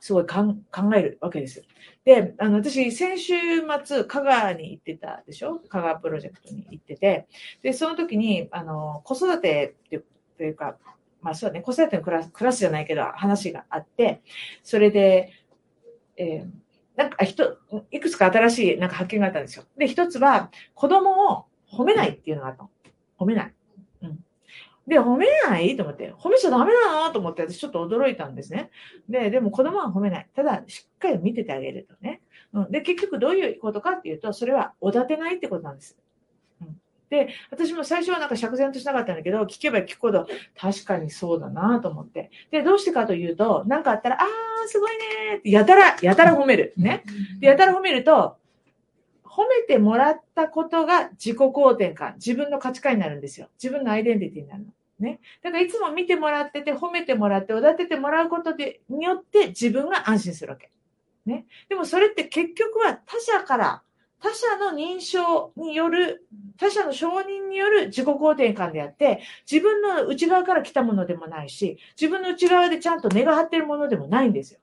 [0.00, 0.54] すごい考
[0.96, 1.64] えるわけです。
[2.04, 3.34] で、あの、私、先週
[3.84, 5.60] 末、香川に行ってたでしょ？
[5.68, 7.26] 香川プロジェクトに行ってて、
[7.62, 9.76] で、その時に、あの、子育て
[10.36, 10.76] というか、
[11.22, 14.20] まあそうだね、子育てのクラスクラスじゃないけど、話があって、
[14.62, 15.32] それで、
[16.16, 16.50] えー
[16.96, 17.58] なんか、ひと、
[17.90, 19.64] いくつか新しいなんか発見があったんですよ。
[19.76, 22.70] で、一つは、子供を褒めないっていうのがあったの。
[23.18, 23.54] 褒めない。
[24.86, 25.76] で、褒めない？
[25.76, 27.12] と思って、褒めちゃダメなの？
[27.12, 28.70] と思って、私ちょっと驚いたんですね。
[29.08, 30.28] で、でも子供は褒めない。
[30.34, 32.20] ただ、しっかり見ててあげるとね。
[32.52, 32.70] うん。
[32.70, 35.96] で、結局どういうことかっていうと、それはおだてないってことなんです。
[36.60, 36.80] うん。
[37.08, 42.30] で、私も最初はなんか釈然としなかったんだけど、聞けば聞くほど、確かにそうだなと思って。
[42.50, 46.74] で、どうしてかというと、なんかあったら、あー、すごいねーって、やたら、やたら褒める。
[46.76, 47.04] ね。
[47.40, 48.36] で、やたら褒めると、
[49.34, 53.48] 褒めてもらったことが自己肯定感、自分の価値観になるんですよ。
[53.60, 54.70] 自分のアイデンティティになるの。
[55.00, 55.20] ね。
[55.42, 60.70] だからいつも見てもらってて、褒めてもらって、おだててもらうことでによって自分が安心するわけ。
[61.26, 61.46] ね。
[61.68, 63.82] でもそれって結局は他者から、
[64.20, 69.20] 他者の認証による、他者の承認による自己肯定感であって、
[69.50, 74.60] 自分の内側から来たものでもないし、自分の内側でちゃんと根が張ってるものでもないんですよ。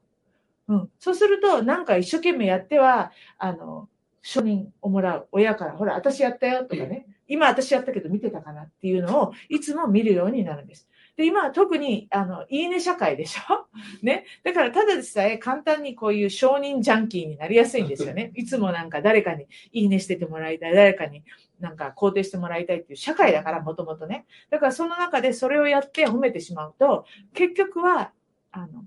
[0.70, 0.90] うん。
[1.00, 3.90] そうすると、なんか一生懸命やっては、あの、
[4.22, 5.28] 承認をもらう。
[5.32, 7.08] 親から、ほら、私やったよとかね。
[7.28, 10.90] 今私やったけど見てたかなっていうのをいつも見るようになるんです。
[11.16, 13.68] で、今は特に、あの、いいね社会でしょ？
[14.06, 14.26] ね。
[14.44, 18.32] だから、ただでさえ簡単にこういう承認ジャンキーになりやすいんですよね。
[18.36, 21.24] いつもなんか誰かにいいねしててもらいたい、誰かに
[21.60, 24.26] なんか肯定してもらいたいっていう社会だから、もともとね。
[24.50, 28.12] だから、その中でそれをやって褒めてしまうと、結局は、
[28.52, 28.86] あの、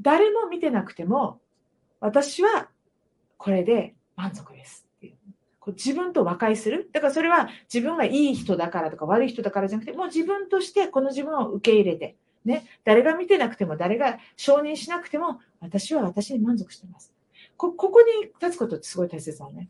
[0.00, 1.40] 誰も見てなくても、
[2.00, 2.68] 私は
[3.38, 5.14] これで満足ですっていう。
[5.60, 6.90] こう自分と和解する。
[6.92, 17.12] だからそれは自分がいい人だからとか悪い人だからじゃなくて、もう自分としてこの自分を受け入れて、ね、誰が見てなくても、誰が承認しなくても、私は私に満足してます。
[17.56, 19.68] こここに立つことってすごい大切だね。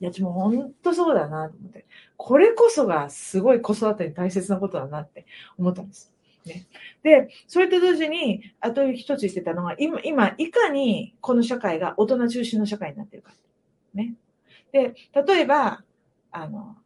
[0.00, 1.86] いや、もう本当そうだなと思って。
[2.16, 6.12] これこそがすごい子育てに大切なことだなって思ったんです。
[6.44, 6.66] ね、
[7.02, 13.32] で、それと同時に、あと一つ言ってたのは、今、今、いかにこの社会が大人中心の社会になってるか。
[13.94, 14.14] ね。
[14.72, 14.94] で、
[15.26, 15.82] 例えば、
[16.30, 16.76] あの、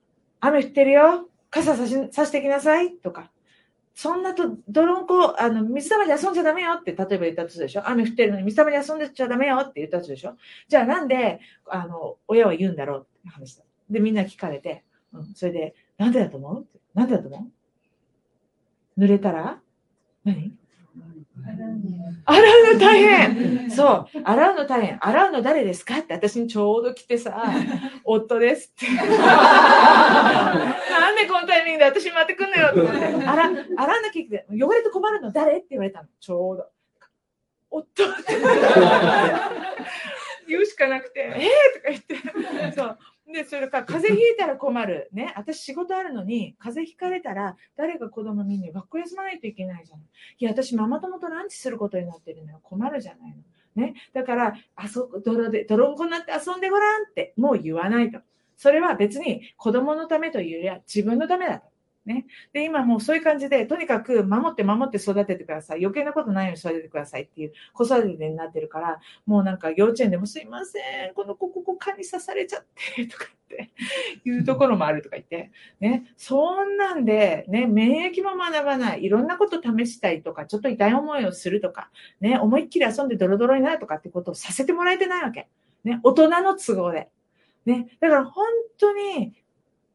[0.40, 1.28] 雨降ってるよ。
[1.50, 2.96] 傘さしさしてきなさい。
[2.96, 3.30] とか、
[3.94, 6.74] そんなと、泥んこ、あの、水たまりで遊んじゃダメよ。
[6.74, 7.88] って、例えば言ったとするでしょ。
[7.88, 9.56] 雨降ってるのに水たまりで遊んでちゃダメよ。
[9.56, 10.36] って言ったとするでしょ。
[10.68, 13.06] じゃあなんで、あの、親は言うんだろう。
[13.20, 13.64] って話だ。
[13.90, 16.66] で、みんな聞かれて、うん、それで、なんでだと思う？
[16.94, 17.48] なんでだと思
[18.96, 19.00] う？
[19.00, 19.60] 濡れたら？
[20.24, 20.54] 何？
[22.24, 24.20] 洗うの大変そう。
[24.24, 24.98] 洗うの大変。
[25.00, 27.42] 洗うの誰ですかって私にちょうど来てさ、
[28.04, 28.86] 夫ですって。
[28.94, 29.02] な
[31.12, 34.62] んでこのタイミングで私待ってくんのよって洗洗わなきゃいけない。
[34.62, 36.08] 汚れて困るの誰って言われたの。
[36.20, 36.66] ちょうど。
[37.70, 38.34] 夫って。
[40.48, 42.02] 言うしかなくて、えー、とか言っ
[42.72, 42.76] て。
[42.76, 42.98] そう。
[43.32, 45.08] で、それか風邪ひいたら困る。
[45.12, 45.32] ね。
[45.36, 50.00] 私仕事あるのに、風邪ひかれたら誰が子供みんな学校休まないといけないじゃん。
[50.00, 50.04] い
[50.38, 52.60] や、私ママ友とランチすることになってるのよ。
[52.62, 53.42] 困るじゃないの。
[53.76, 53.94] ね。
[54.14, 58.20] だから、あそ、泥で、泥んこになって遊んでごらんって、もう言わないと。
[58.56, 61.67] それは別に子供のためというよりは自分のためだと。
[62.08, 62.26] ね。
[62.54, 65.84] で、今もうそういう感じで、とにかく守って守って育ててください。
[65.84, 72.64] 余計なことないように育ててくださいっていう子育てになってるから、もうなんか幼稚園でもすいません、この子ここ蚊に刺されちゃっ
[72.96, 73.70] て、とかって
[74.24, 76.06] いうところもあるとか言って、ね。
[76.16, 81.90] そんなんで、ね、免疫も学ばない、いろんなこと試したいとか、ちょっと痛い思いをするとか、
[82.20, 85.48] ね、思いっきり遊んでドロドロになるとかってことをさせてもらえてないわけ。
[85.84, 87.10] ね、大人の都合で。
[87.66, 88.46] ね、だから本
[88.78, 89.34] 当に、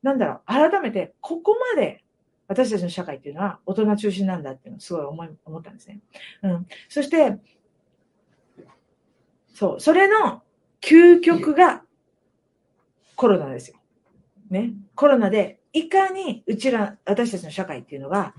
[0.03, 2.02] なんだろう、改めて、ここまで
[2.47, 5.99] 私たちの社会っていうのは大人中心なんだっていうのをすごい思い思ったんですね。
[6.43, 6.67] うん。
[6.89, 7.37] そして、
[9.53, 10.41] そう、それの
[10.81, 11.83] 究極が
[13.15, 13.77] コロナですよ。
[14.49, 14.73] ね。
[14.95, 18.33] コロナで、いかにうちら、私たちの社会っていうのが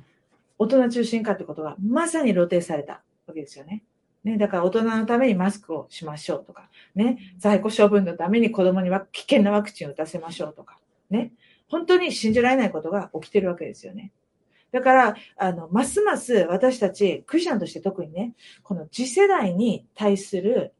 [0.58, 3.82] 大人中心かってことがまさに露呈されたわけですよね。
[4.24, 10.78] ね、だから大人のためにマスクをしましょうとか、ね、在庫処分のために子供には危険なワクチンを打たせましょうとか、
[11.10, 11.32] ね、
[11.74, 14.12] 本当に信じられないことが起きてるわけですよね。
[14.70, 20.72] だから、あの、ますます私たち、クリスチャンとして特にね、この次世代に対する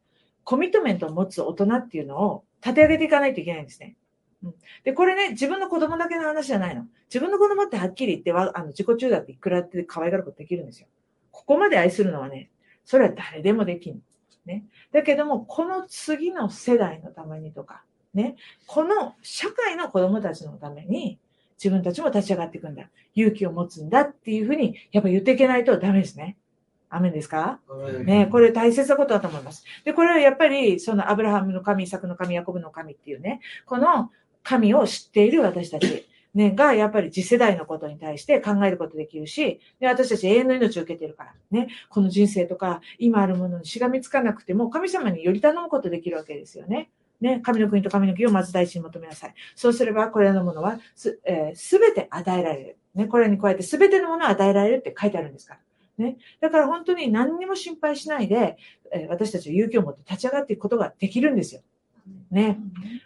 [0.45, 3.97] コミットメントを持つ大人っていうのを立て上げていかないといけないんですね。
[4.41, 4.53] うん、
[4.85, 6.85] で、これね、自分の子供だけの話じゃないの。
[7.07, 10.87] 自分の子供ってはっきり言っては、あの、自己中だっていくらって可愛がることできるんですよ。
[11.31, 12.51] ここまで愛するのはね、
[12.85, 14.01] それは誰でもできん。
[14.45, 14.63] ね。
[14.91, 17.83] だけども、この次の世代のためにとか、
[18.15, 21.19] ね、この社会の子供たちのために、
[21.57, 22.89] 自分たちも立ち上がっていくんだ。
[23.13, 26.37] 勇気を持つんだっていうふうに、やっぱ言っていけないとダメですね。
[26.89, 27.59] アメンですか？
[28.03, 29.63] ね、これ大切なことだと思います。
[29.83, 34.11] で、これはやっぱり、そのアブラハムの神、イサクの神、ヤコブの神っていうね、この
[34.43, 46.89] 神を知っている私たち、ね、が、やっぱり次世代のことに対して考えることできるし、で、私たち永遠の命を受けているから、ね、この人生とか、今あるものにしがみつかなくても、神様により頼むことできるわけですよね。
[47.21, 49.33] ね、神の国と神の義をまず第一に求めなさい。
[49.55, 52.77] そうすれば、これらのものはす、えー、すべて与えられる。
[52.93, 55.57] ね、これに加えてすべてのものを与えられるって書いてあるんですか
[55.97, 56.05] ら。
[56.05, 56.17] ね。
[56.41, 58.57] だから本当に何にも心配しないで、
[58.91, 61.61] えー私たちは勇気を持って立ち上がっていくことができるんですよ。
[62.31, 62.57] ね。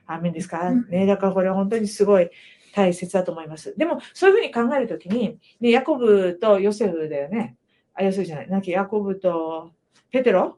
[0.06, 0.72] アーメンですか？
[0.72, 1.06] ね。
[1.06, 2.30] だからこれは本当にすごい
[2.74, 3.76] 大切だと思います。
[3.78, 7.56] でも、そういうふうに考えるときに、ね、ヤコブとヨセフだよね。
[7.96, 8.50] あ、ヨセフじゃない。
[8.50, 9.72] なんかヤコブと
[10.12, 10.58] ペテロ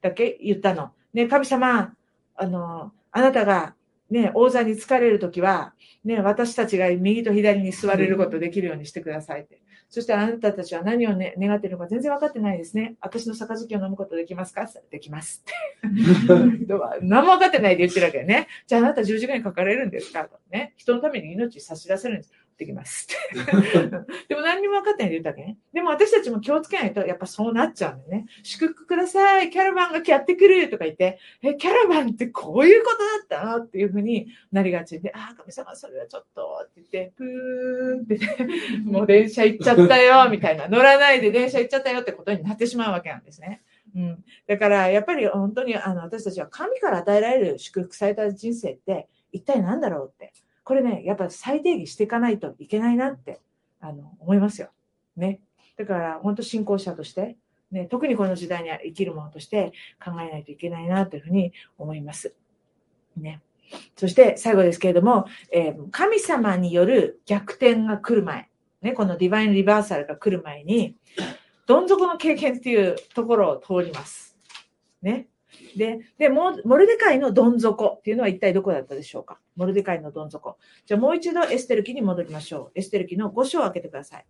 [0.00, 0.92] だっけ言ったの。
[1.12, 1.94] ね、神様、
[2.40, 3.74] あの、あなたが、
[4.10, 5.74] ね、王座に疲れるときは、
[6.04, 9.60] ね、私たちが右と左に座れることできるようにしてくださいって。
[9.88, 12.94] そしてあなたたちは何を、ね、願っているのか全然分かってないですね。
[13.00, 14.68] 私の杯を飲むことできますか？
[14.90, 15.42] できます
[15.86, 16.66] って。
[17.02, 18.46] 何も分かってないで言ってるわけよね。
[18.66, 20.24] じゃああなた十字架にかかれるんですか？
[20.24, 20.74] とね。
[20.76, 22.32] 人のために命差し出せるんです。
[22.60, 23.52] できますって。
[24.28, 25.56] でも何にも分かってないで言ったわけね。
[25.72, 28.26] でも私たちも気をつけないとやっぱそうなっちゃうんだよね。
[28.42, 29.48] 祝福ください。
[29.48, 40.68] キャラバンがやってくるとか言って、え、キャラバンってこういうことだったのっていうふうになりがちで、ああ、神様それはちょっとって言って、プーンってね、 もう電車行っちゃったよ、みたいな。
[40.68, 43.62] 乗らないで電車行っちゃったよってことになってしまうわけなんですね。
[43.96, 44.24] うん。
[44.46, 50.32] だから、やっぱり本当にあの私たちは神から与えられる祝福された人生って一体何だろうって。
[50.64, 53.40] これね、やっぱ最低限していかないといけないなって、
[53.80, 54.70] あの、思いますよ。
[55.16, 55.40] ね。
[55.76, 57.36] だから、本当信仰者として、
[57.70, 59.72] ね、特にこの時代には生きるものとして
[60.04, 62.34] 考えないといけないなというふうに思います。
[63.16, 63.40] ね。
[63.96, 68.48] そして最後ですけれども、えー神様による逆転が来る前、
[68.82, 70.96] ね、このディバインリバーサルが来る前に、
[71.66, 74.36] どん底の経験っていうところを通ります。
[75.02, 75.28] ね。
[75.76, 79.38] で、で、モルデカイのどん底っていうのは一体どこだったでしょうか？
[79.56, 80.58] モルデカイのどん底。
[80.86, 82.78] じゃあもう一度エステル記に戻りましょう。
[82.78, 84.24] エステル記の5章を開けてください。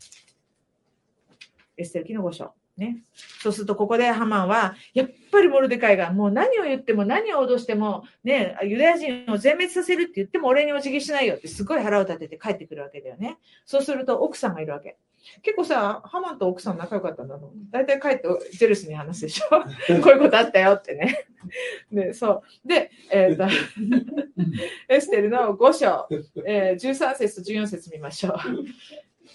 [1.76, 2.52] エステル記の5章。
[2.76, 3.02] ね。
[3.42, 13.38] そうすると、ここでハマンは、やっぱりモルデカイがもう何を言っても何を脅しても、ね、ユダヤ人を全滅させるって言っても俺にお辞儀しないよってすごい腹を立てて帰ってくるわけだよね。
[13.66, 14.96] そうすると奥さんがいるわけ。
[15.42, 17.50] 結構さ、ハマンと奥さん仲良かったんだろう。
[17.70, 19.48] 大体帰ってジェルスに話すでしょ。
[20.02, 21.26] こういうことあったよってね。
[21.92, 22.68] で、そう。
[22.68, 23.44] で、えっ、と、
[24.88, 26.08] エステルの5章、
[26.46, 28.34] えー13節と14節見ましょう。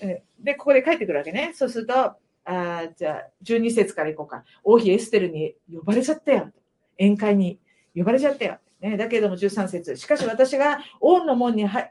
[0.01, 1.51] えーで、ここで帰ってくるわけね。
[1.53, 2.13] そうすると、
[2.45, 4.43] あじゃあ、12節からいこうか。
[4.63, 6.51] 王妃エステルに呼ばれちゃったよ。
[6.99, 7.59] 宴会に
[7.95, 8.59] 呼ばれちゃったよ。
[8.81, 11.89] ね、だけれども13節しかし私が王の門には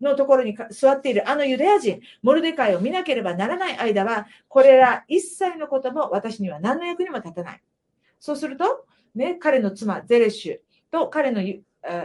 [0.00, 7.62] のところに座っているあのユダヤ人、モルデカイを見なければならない間は、これら一切のことも私には何の役にも立たない。
[8.20, 10.58] そうすると、ね、彼の妻、ゼレシュ
[10.90, 11.42] と彼の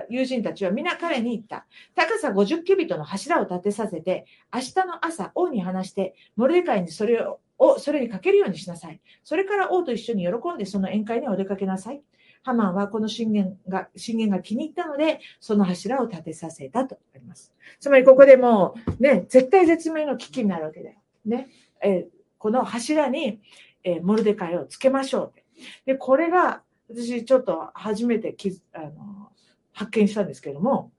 [0.09, 1.65] 友人たちは皆彼に言った。
[1.95, 7.25] 高さ50キュビトの柱を立てさせて、明日の朝、王に話して、モルデカイにそれ、
[7.57, 9.01] をそれにかけるようにしなさい。
[9.23, 12.01] それから王と一緒に喜んでその宴会にお出かけなさい。
[12.49, 17.53] ハマンはこの信玄が、信玄が気に入ったので、その柱を立てさせたとあります。
[17.79, 20.95] つまりここでもう、ね、絶対絶命の危機になるわけだよ。
[21.25, 21.49] ね。
[21.81, 23.41] えーこの柱に、
[23.83, 25.45] えーモルデカイをつけましょうって。
[25.85, 29.29] で、これが、私ちょっと初めて気づあの
[29.73, 30.91] 発見したんですけども、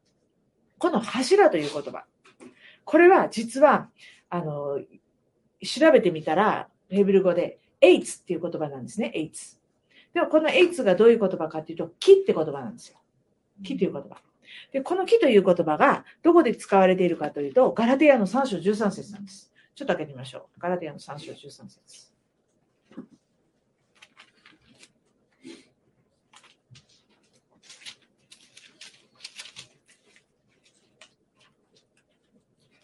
[0.78, 2.04] この柱という言葉。
[2.84, 3.88] これは実は、
[4.28, 4.80] あの、
[5.62, 9.59] 調べてみたら、ヘブル語で、エイツっていう言葉なんですね、エイツ。
[10.14, 12.98] でもこのエイツがどういう言葉かっていうと、木って言葉なんですよ。
[13.62, 14.16] 木という言葉。
[14.72, 19.52] で、この木という言葉がどこで使われているかというと、ガラテヤの3章13節なんです。
[19.74, 20.60] ちょっと開けてみましょう。
[20.60, 22.10] ガラテヤの3章13節。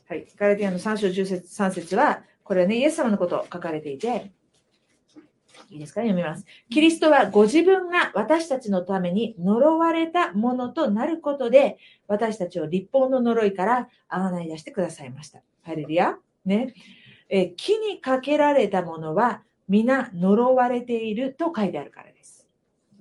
[0.09, 0.27] はい。
[0.37, 4.31] ガラテヤの3章13節は、これはね、イエス様のこと書かれていて、
[5.69, 6.01] いいですか？
[6.01, 6.45] 読みます。
[6.71, 15.41] キリストはご自分が私たちのために呪われたものとなることで、私たちを立法の呪いからあがない出してくださいました。
[15.63, 16.17] ハレルヤ。
[16.45, 16.75] ね。
[17.29, 22.47] え木にかけられたものは皆呪われていると書いてあるからです。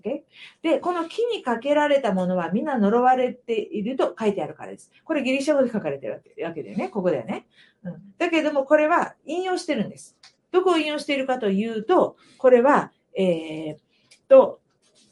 [0.03, 0.21] OK？
[0.63, 4.91] で、この木にかけられたものは皆呪われていると書いてあるからです。
[5.03, 6.13] これギリシャ語で書かれてる
[6.43, 6.89] わけだよね。
[6.89, 7.45] ここだよね。
[7.83, 10.17] うん、だけども、これは引用してるんです。
[10.55, 13.77] どこを引用しているかというと、これは、えー、
[14.29, 14.61] と、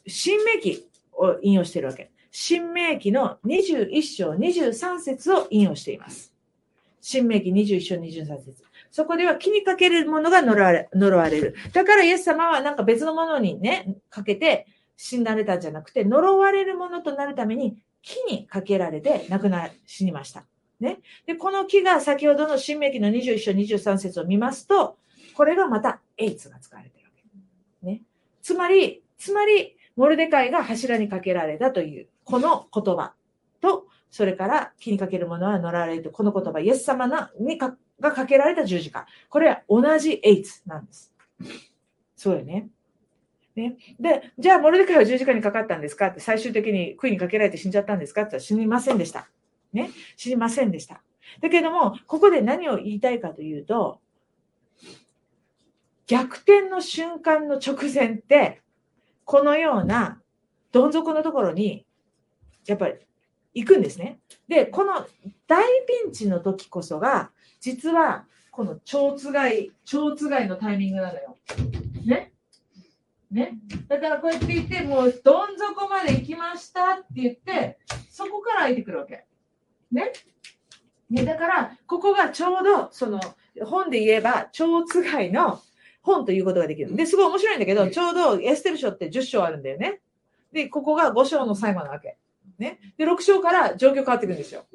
[0.06, 2.10] 新明記を引用しているわけ。
[2.30, 6.32] 新明記の21章23節を引用しています。
[7.02, 11.54] 新明記21章23節そこでは木にかけるものが呪われ呪われる。
[11.74, 14.66] だからイエス様はなんか別のものにね、かけて
[14.96, 20.46] 死んだれたんじゃなくて、呪われるものとなるために木にかけられて亡くな、死にました。
[20.80, 21.00] ね。
[21.26, 24.96] で、この木が先ほどの新明記の21章23節を見ますと、
[25.34, 27.86] これがまたエイツが使われてるわけ。
[27.86, 28.02] ね。
[28.42, 33.14] つまり、つまり、モルデカイが柱にかけられたという、この言葉
[33.60, 39.06] と、それから気にかけるものは乗られると、この言葉、イエス様のにかがかけられた十字架。
[39.28, 41.12] これは同じエイツなんです。
[42.16, 42.68] そうよね。
[43.54, 43.76] ね。
[44.00, 46.08] で、じゃあ、モルデカイは十字架にかかったんですか？
[46.08, 48.22] って、最終的に杭にかけられて死んじゃったんですか？
[48.22, 49.28] って死にませんでした。
[49.72, 49.90] ね。
[50.16, 51.02] 死にませんでした。
[51.40, 54.00] だけども、ここで何を言いたいかというと、
[56.06, 58.60] 逆転の瞬間の直前って、
[59.24, 60.20] このような
[60.72, 61.86] どん底のところに、
[62.66, 62.94] やっぱり
[63.54, 64.18] 行くんですね。
[64.48, 65.06] で、この
[65.46, 67.30] 大ピンチの時こそが、
[67.60, 71.36] 実はこの蝶つがい、蝶つがいのタイミングなのよ。
[72.04, 72.32] ね？
[73.30, 73.54] ね？
[73.88, 77.78] だからこうやって言って、もうどん底まで行きましたって言って、
[78.10, 79.24] そこから開いてくるわけ。
[79.90, 80.12] ね？
[81.10, 83.20] ね、だから、ここがちょうど、その、
[83.62, 85.60] 本で言えば、蝶つがいの
[86.04, 86.94] 本ということができる。
[86.94, 90.00] で、すごい面白いんだけど、ちょうどエステル書って10章あるんだよね。
[90.52, 92.16] で、ここが5章の最後なわけ。
[92.58, 92.78] ね。
[92.96, 94.66] で、6章から状況変わってくるんですよ。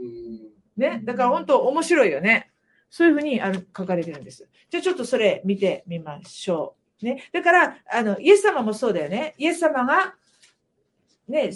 [0.76, 1.02] ね。
[1.06, 2.50] だから本当面白いよね。
[2.90, 4.48] そういうふうにあの書かれてるんです。
[4.70, 7.06] じゃあちょっとそれ見てみましょう。
[7.06, 7.30] ね。
[7.32, 9.36] だから、あの、イエス様もそうだよね。
[9.38, 10.16] イエス様が、
[11.28, 11.52] ね、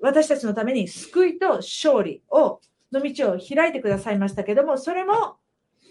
[0.00, 2.60] 私たちのために救いと勝利を、
[2.90, 5.36] の道を開いてくださいましたけども、それも、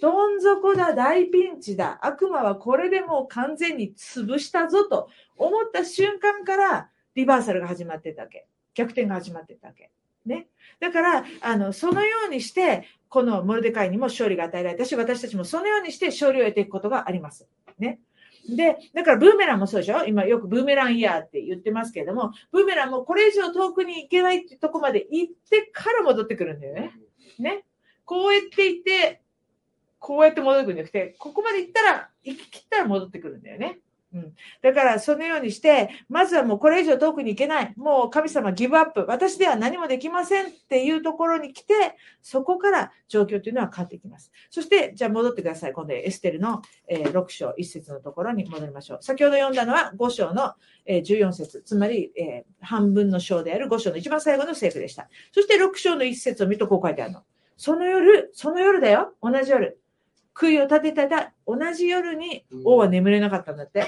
[0.02, 8.45] どん底だ、大ピンチだ、悪魔はこれでもう完全に潰したぞと思った瞬間から、リバーサルが始まってたわけ。
[8.76, 9.91] 逆転が始まってたわけ。
[10.26, 10.48] ね。
[10.80, 17.48] だから、あの、そのようにして、このモルデカイにも勝利が与えられたし、私たちもそのようにして勝利を得ていくことがあります。
[17.80, 18.00] ね。
[18.50, 20.06] で、だからブーメランもそうでしょ？
[20.06, 26.93] 今よくブーメランイヤーって言ってますけれども、ブーメランもこれ以上遠くに行けないってとこまで行ってから戻ってくるんだよね。
[27.39, 27.66] ね。
[28.06, 29.22] こうやって行って、
[30.00, 33.80] こうやって戻ってくるんじゃなくて、ここまで行ったら、行き切ったら戻ってくるんだよね。
[34.14, 37.74] うん、だからそのようにして、まずはもうこれ以上遠くに行けない。
[37.76, 39.06] もう神様ギブアップ。
[39.08, 41.74] 私では何もできませんっていうところに来て、
[42.22, 44.32] そこから状況というのは変わっていきます。
[44.50, 45.74] そして、じゃあ戻ってください。
[45.74, 49.00] 今度エステルのえ6章1節のところに戻りましょう。
[49.02, 50.54] 先ほど読んだのは5章の
[50.86, 55.10] え14節つまりえ半分の章である5章の一番最後の聖句でした。
[55.34, 57.24] そして6章の1節を見るとこう書いてあるの。
[57.58, 59.14] その夜、その夜だよ。
[59.22, 59.80] 同じ夜。
[60.38, 63.85] 杭を立てたら、同じ夜に王は眠れなかったんだって。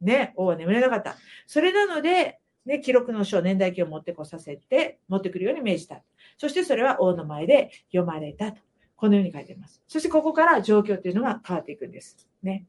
[0.00, 1.16] ね、王は眠れなかった。
[1.46, 6.02] それなので、ね、記録の書、年代記を持ってこさせて、持ってくるように命じた。
[6.38, 8.60] そしてそれは王の前で読まれたと。
[8.96, 9.82] このように書いています。
[9.86, 12.28] そしてここから状況っていうのが変わっていくんです。
[12.42, 12.66] ね。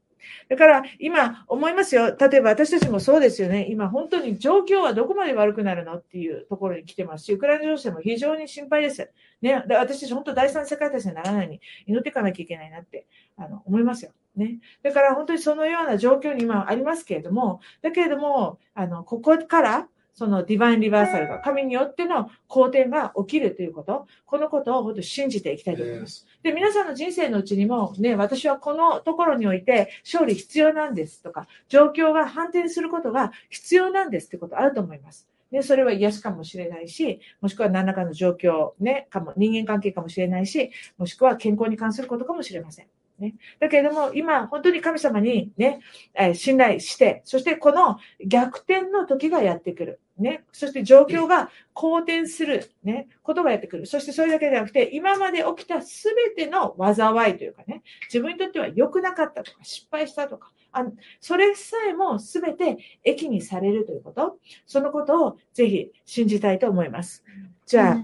[0.48, 2.16] だから今思いますよ。
[2.16, 3.66] 例えば私たちもそうですよね。
[3.68, 9.10] 今本当に状況はどこまで悪くなるのっていうところに来てますし、ウクライナ情勢も非常に心配です。
[9.42, 9.64] ね。
[9.68, 13.06] 私たち本当第三世界大戦にならないように祈っていかなきゃいけないなって
[13.36, 14.12] あの思いますよ。
[14.36, 14.58] ね。
[14.82, 26.26] だから本当にそのような状況に今ありますけれども、だけれども、あの、ここからそのディバインリバーサルが、神によっての好転が起きるということ、このことを本当に信じていきたいと思います。
[26.42, 35.28] で、皆さんの人生のうちにも、ね、私はこのところにおいて勝利必要なんですとか、状況が反転することが必要なんですってことあると思います。
[35.50, 42.86] ね、それは癒しかもしれないし、もしくは何らかの状況、ね、かも、人間関係かもしれないし、もしくは健康に関することかもしれません。
[43.18, 43.34] ね。
[43.58, 45.80] だけれども、今、本当に神様にね、
[46.14, 50.00] え信頼して、そしてこの逆転の時がやってくる。
[50.18, 50.44] ね。
[50.52, 53.86] そして状況が好転する、ね、ことがやってくる。
[53.86, 60.84] そしてそれだけではなくて、今まで起きたすべての災いというかね、自分にとっては良くなかったとか、失敗したとか、あ
[61.20, 67.24] それさえもすべて益にされるということ、そのことをぜひ信じたいと思います。
[67.66, 67.98] じゃ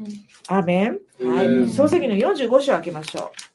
[0.48, 0.98] あ、アーメン。
[1.20, 1.46] はい。
[1.46, 3.51] 漱石の45章開けましょう。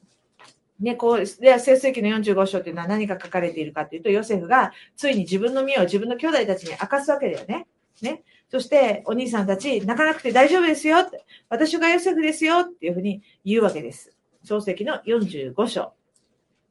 [0.80, 7.66] ね、こう、では、聖世記の45章っていうのは何が書かれているかというと、ヨセフがついに自分の身を自分の兄弟たちに明かすわけだよね。
[8.00, 8.22] ね。
[8.50, 14.16] そして、お兄さんたち、泣かなくて大丈夫ですよって、私がヨセフですよっていうふうに言うわけです。
[14.44, 15.92] 創世記の45章。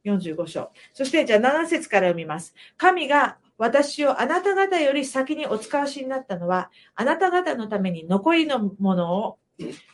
[0.06, 0.72] 45章。
[0.94, 2.56] そして、じゃあ7節から読みます。
[2.78, 9.38] 神が私をあなた方より先にお使わしになったのは、あなた方のために残りのものを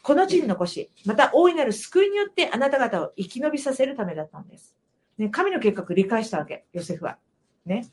[0.02, 4.76] この地に残し、また大いなる救いによってあなた方を生き延びさせるためだったんです。
[5.18, 7.18] ね、神の計画を理解したわけ、ヨセフは。
[7.66, 7.88] ね。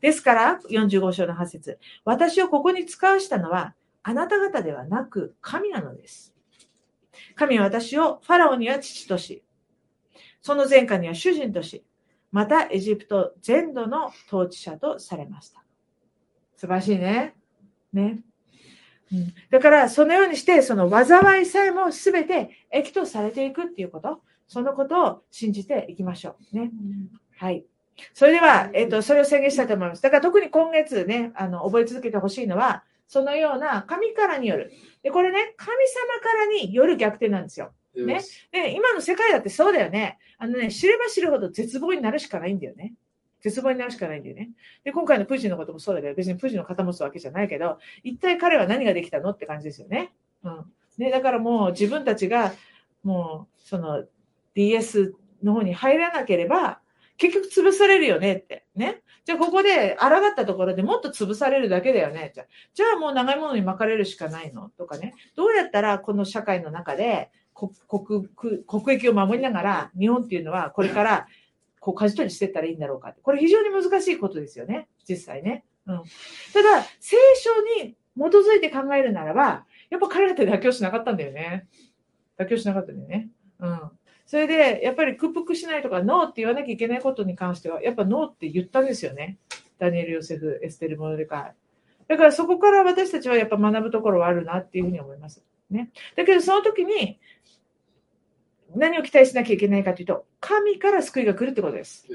[0.00, 6.34] ですから、45章の8節私をここに使わしたのは、あなた方ではなく、神なのです。
[7.34, 9.44] 神は私をファラオには父とし、
[10.40, 11.84] その前科には主人とし、
[12.32, 15.62] またエジプト全土の統治者とされました。
[16.56, 17.34] 素晴らしいね。
[17.92, 18.22] ね。
[19.12, 26.56] うん、だから、そのようにして、その災いさえも全て益とされていくっていうこと、そのことを信じていきましょう。
[26.56, 26.70] ね。
[27.36, 27.64] はい。
[28.14, 30.02] それでは、えっ、と、それを宣言したいと思います。
[30.02, 34.72] だから特に今月ね、あの、覚え続けてほしいのは、そのような神からによる。
[35.02, 37.72] で、これね、神様からによる逆転なんですよ。
[37.96, 38.22] Yes.
[38.52, 40.18] で、今の世界だってそうだよね。
[40.38, 42.94] あのね、知れば知るほど絶望になるしかないんだよね。
[43.40, 44.50] 絶望になるしかないんだよね。
[44.84, 50.12] で、今回のプーチンのこともそうだけど、別にプーチンの肩持つわけじゃないけど、一体彼は何ができたのって感じですよね。
[50.44, 50.64] うん。
[50.98, 52.52] ね、だからもう自分たちが、
[53.02, 54.04] もう、その
[54.54, 56.80] DS の方に入らなければ、
[57.16, 58.64] 結局潰されるよねって。
[58.74, 59.02] ね。
[59.26, 62.32] じゃあここで抗ったところでもっと潰されるだけだよね。
[62.34, 64.70] じゃあじゃあもう長いものに巻かれるしかないの？
[64.78, 65.14] とかね。
[65.36, 71.26] どうやったらこの社会の中で国国国益を守りながら日本っていうのはこれから
[71.80, 73.20] こう舵取りしていったらいいんだろうかって。
[73.22, 74.88] これ非常に難しいことですよね。
[75.08, 75.64] 実際ね。
[75.86, 75.96] うん。
[76.52, 81.66] ただ、聖書に基づいて考えるならば、やっぱ彼らって妥協しなかったんだよね。
[82.38, 83.30] 妥協しなかったんだよね。
[83.58, 83.80] うん。
[84.26, 89.38] それで、やっぱり屈服しないとか、ノーって言わなきゃいけないことに関しては、やっぱノーって言ったんですよね。
[89.78, 91.54] ダニエル・ヨセフ、エステル・モルデカイ。
[92.06, 95.42] だからそこから私たちはやっぱ学ぶところはあるなっていうふうに思います。
[95.70, 95.90] ね。
[96.16, 97.18] だけどその時に、
[98.74, 102.06] 何を期待しなきゃいけないかというと、神から救いが来るってことです。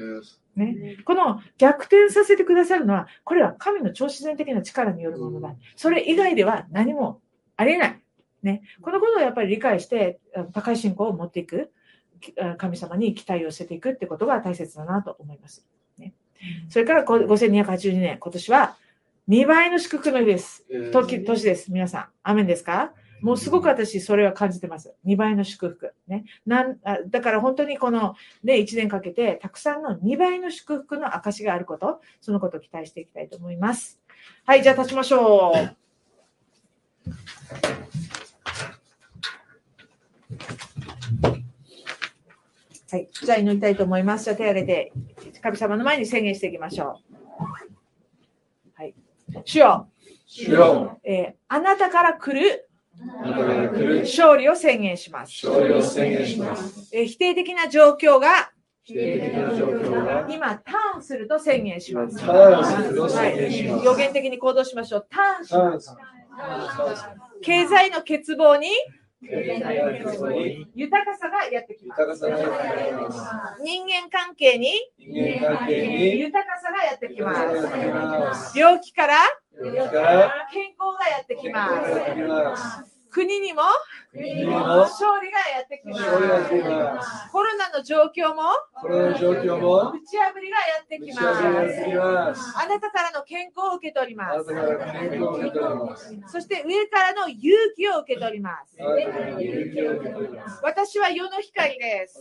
[0.56, 0.98] ね。
[1.06, 5.56] この逆転させてくださるのは、これは神の超自然的な力によるものだ。
[5.76, 7.22] それ以外では何も
[7.58, 8.02] ありえない。
[8.44, 8.62] ね。
[8.82, 10.20] このことをやっぱり理解して、
[10.54, 11.72] 高い信仰を持っていく、
[12.58, 15.66] 神様に期待を寄せていくってことが大切だなと思います。
[15.98, 16.14] ね。
[16.70, 18.78] それからこ5282年、今年は
[19.28, 20.64] 2倍の祝福の日です。
[20.94, 21.72] 年です。
[21.72, 22.08] 皆さん。
[22.24, 22.94] アメンですか？
[23.26, 24.94] もうすごく私、それは感じてます。
[25.04, 25.96] 2倍の祝福。
[26.08, 26.26] ね。
[26.46, 28.14] なんあだから本当にこの、
[28.44, 34.00] ね、1年かけて、たくさんの2倍の祝福の証があること、そのことを期待していきたいと思います。
[34.46, 35.76] はい、じゃあ立ちましょう。
[42.92, 44.26] はい、じゃあ祈りたいと思います。
[44.26, 44.94] じゃあ手を挙げて、
[45.42, 47.02] 神様の前に宣言していきましょ
[47.40, 47.44] う。
[48.76, 48.94] はい。
[49.46, 49.90] 主よ、
[50.28, 52.70] 主よ、えーあなたから来るあなたから来る
[54.02, 55.46] 勝利を宣言します。
[55.46, 56.90] 勝利を宣言します。
[56.94, 58.52] えー否定的な状況が
[58.84, 62.18] 否定的な状況が今ターンすると宣言します。
[62.18, 63.86] ターンするとはい宣言しま、す。
[63.86, 65.08] 予言的に行動しましょう。
[65.10, 65.96] ターンします。
[67.42, 68.70] 経済の欠乏に
[69.28, 72.02] 経済の欠乏に豊かさがやってきます。
[73.64, 74.70] 人間関係に
[75.00, 79.16] 人間関係に豊かさがやってきます病気から
[79.58, 82.84] 健康がやってき健ます。
[83.10, 83.62] 国にも
[84.16, 86.64] 勝利がやってきま勝利がやってき
[87.04, 87.32] す。
[87.32, 88.44] コロナの状況も
[88.80, 91.22] コロナの状況も打ち破りがやってきま
[92.36, 92.58] す。
[92.58, 94.46] あなたからの健康を受け取ります。
[96.28, 98.78] そして上からの勇気を受け取ります。
[100.64, 102.20] 私は世の光です。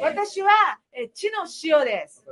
[0.00, 0.50] 私は
[1.14, 2.24] 地の塩です。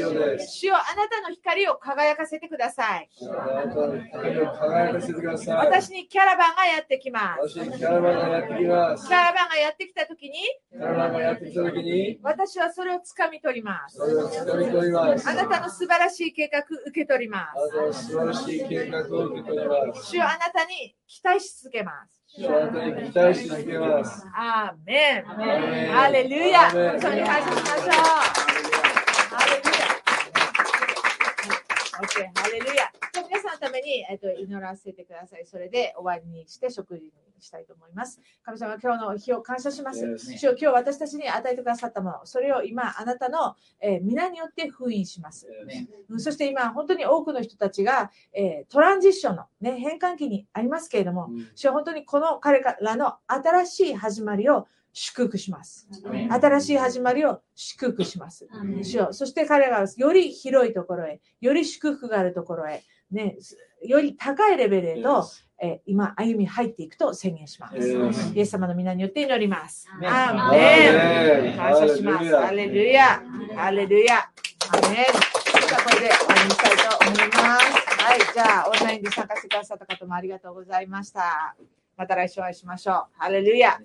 [0.00, 0.52] 塩です。
[0.58, 3.08] 主よあなたの光を輝かせてください。
[3.22, 5.56] あなたの光を輝かせてください。
[5.66, 7.17] 私にキャラバンがやってきます。
[7.40, 9.14] 私にキャラバンがやってきますキ。
[9.14, 10.32] ャラバンがやってきたときに、
[10.70, 14.06] キャラバンがやってきたときに、私はそれを掴み取りますそ。
[14.06, 15.28] れを掴み取ります。
[15.28, 20.02] あなたの素晴らしい計画受け取りまあなたの素晴らしい計画を受け取ります。
[20.02, 20.10] す。
[20.10, 22.22] 主よあなたに期待し続けます。
[22.28, 24.26] 主はあなたに期待し続けます。
[24.34, 25.24] アーメン。
[25.24, 26.68] ハレルヤ。
[26.68, 27.90] アーメン一緒に感謝しましょう。
[29.34, 29.88] ハレルヤ。
[32.00, 32.92] OK、ハレルヤ。
[33.48, 35.46] さんのために、えっと、祈らせてください。
[35.46, 38.20] それで終わりにして食事にしたいと思います。
[38.42, 40.18] 神様、今日の日を感謝します。
[40.18, 45.48] 主よ今日私たちに与えてくださったもの、それを今、あなたの、えー皆によって封印します。
[46.08, 55.88] うんそして今、本当に多くの人たちが、えートランジッションの、ね、変換期にありますけれども、主は本当にこの彼らの新しい始まりを祝福します。
[56.30, 58.48] 新しい始まりを祝福します。
[58.82, 63.36] 主よそして彼らはより広いところへ、より祝福があるところへ、ね、
[63.82, 65.24] より高いレベルへと、
[65.60, 67.76] えー今、歩み入っていくと宣言します。
[68.34, 69.88] イエス様の皆によって祈ります。
[70.04, 71.56] アアーメン。
[71.56, 72.36] 感謝します。
[72.36, 73.22] ハレルヤ。
[73.56, 74.18] ハレルヤ。
[74.18, 75.04] アーメン。
[75.68, 77.64] じゃあ、これで終わりにしたいと思います。
[78.02, 78.18] はい。
[78.32, 81.56] じゃあ、オンラインで参加してくださった方もありがとうございました。
[81.96, 83.06] また来週お会いしましょう。
[83.16, 83.78] ハレルヤ。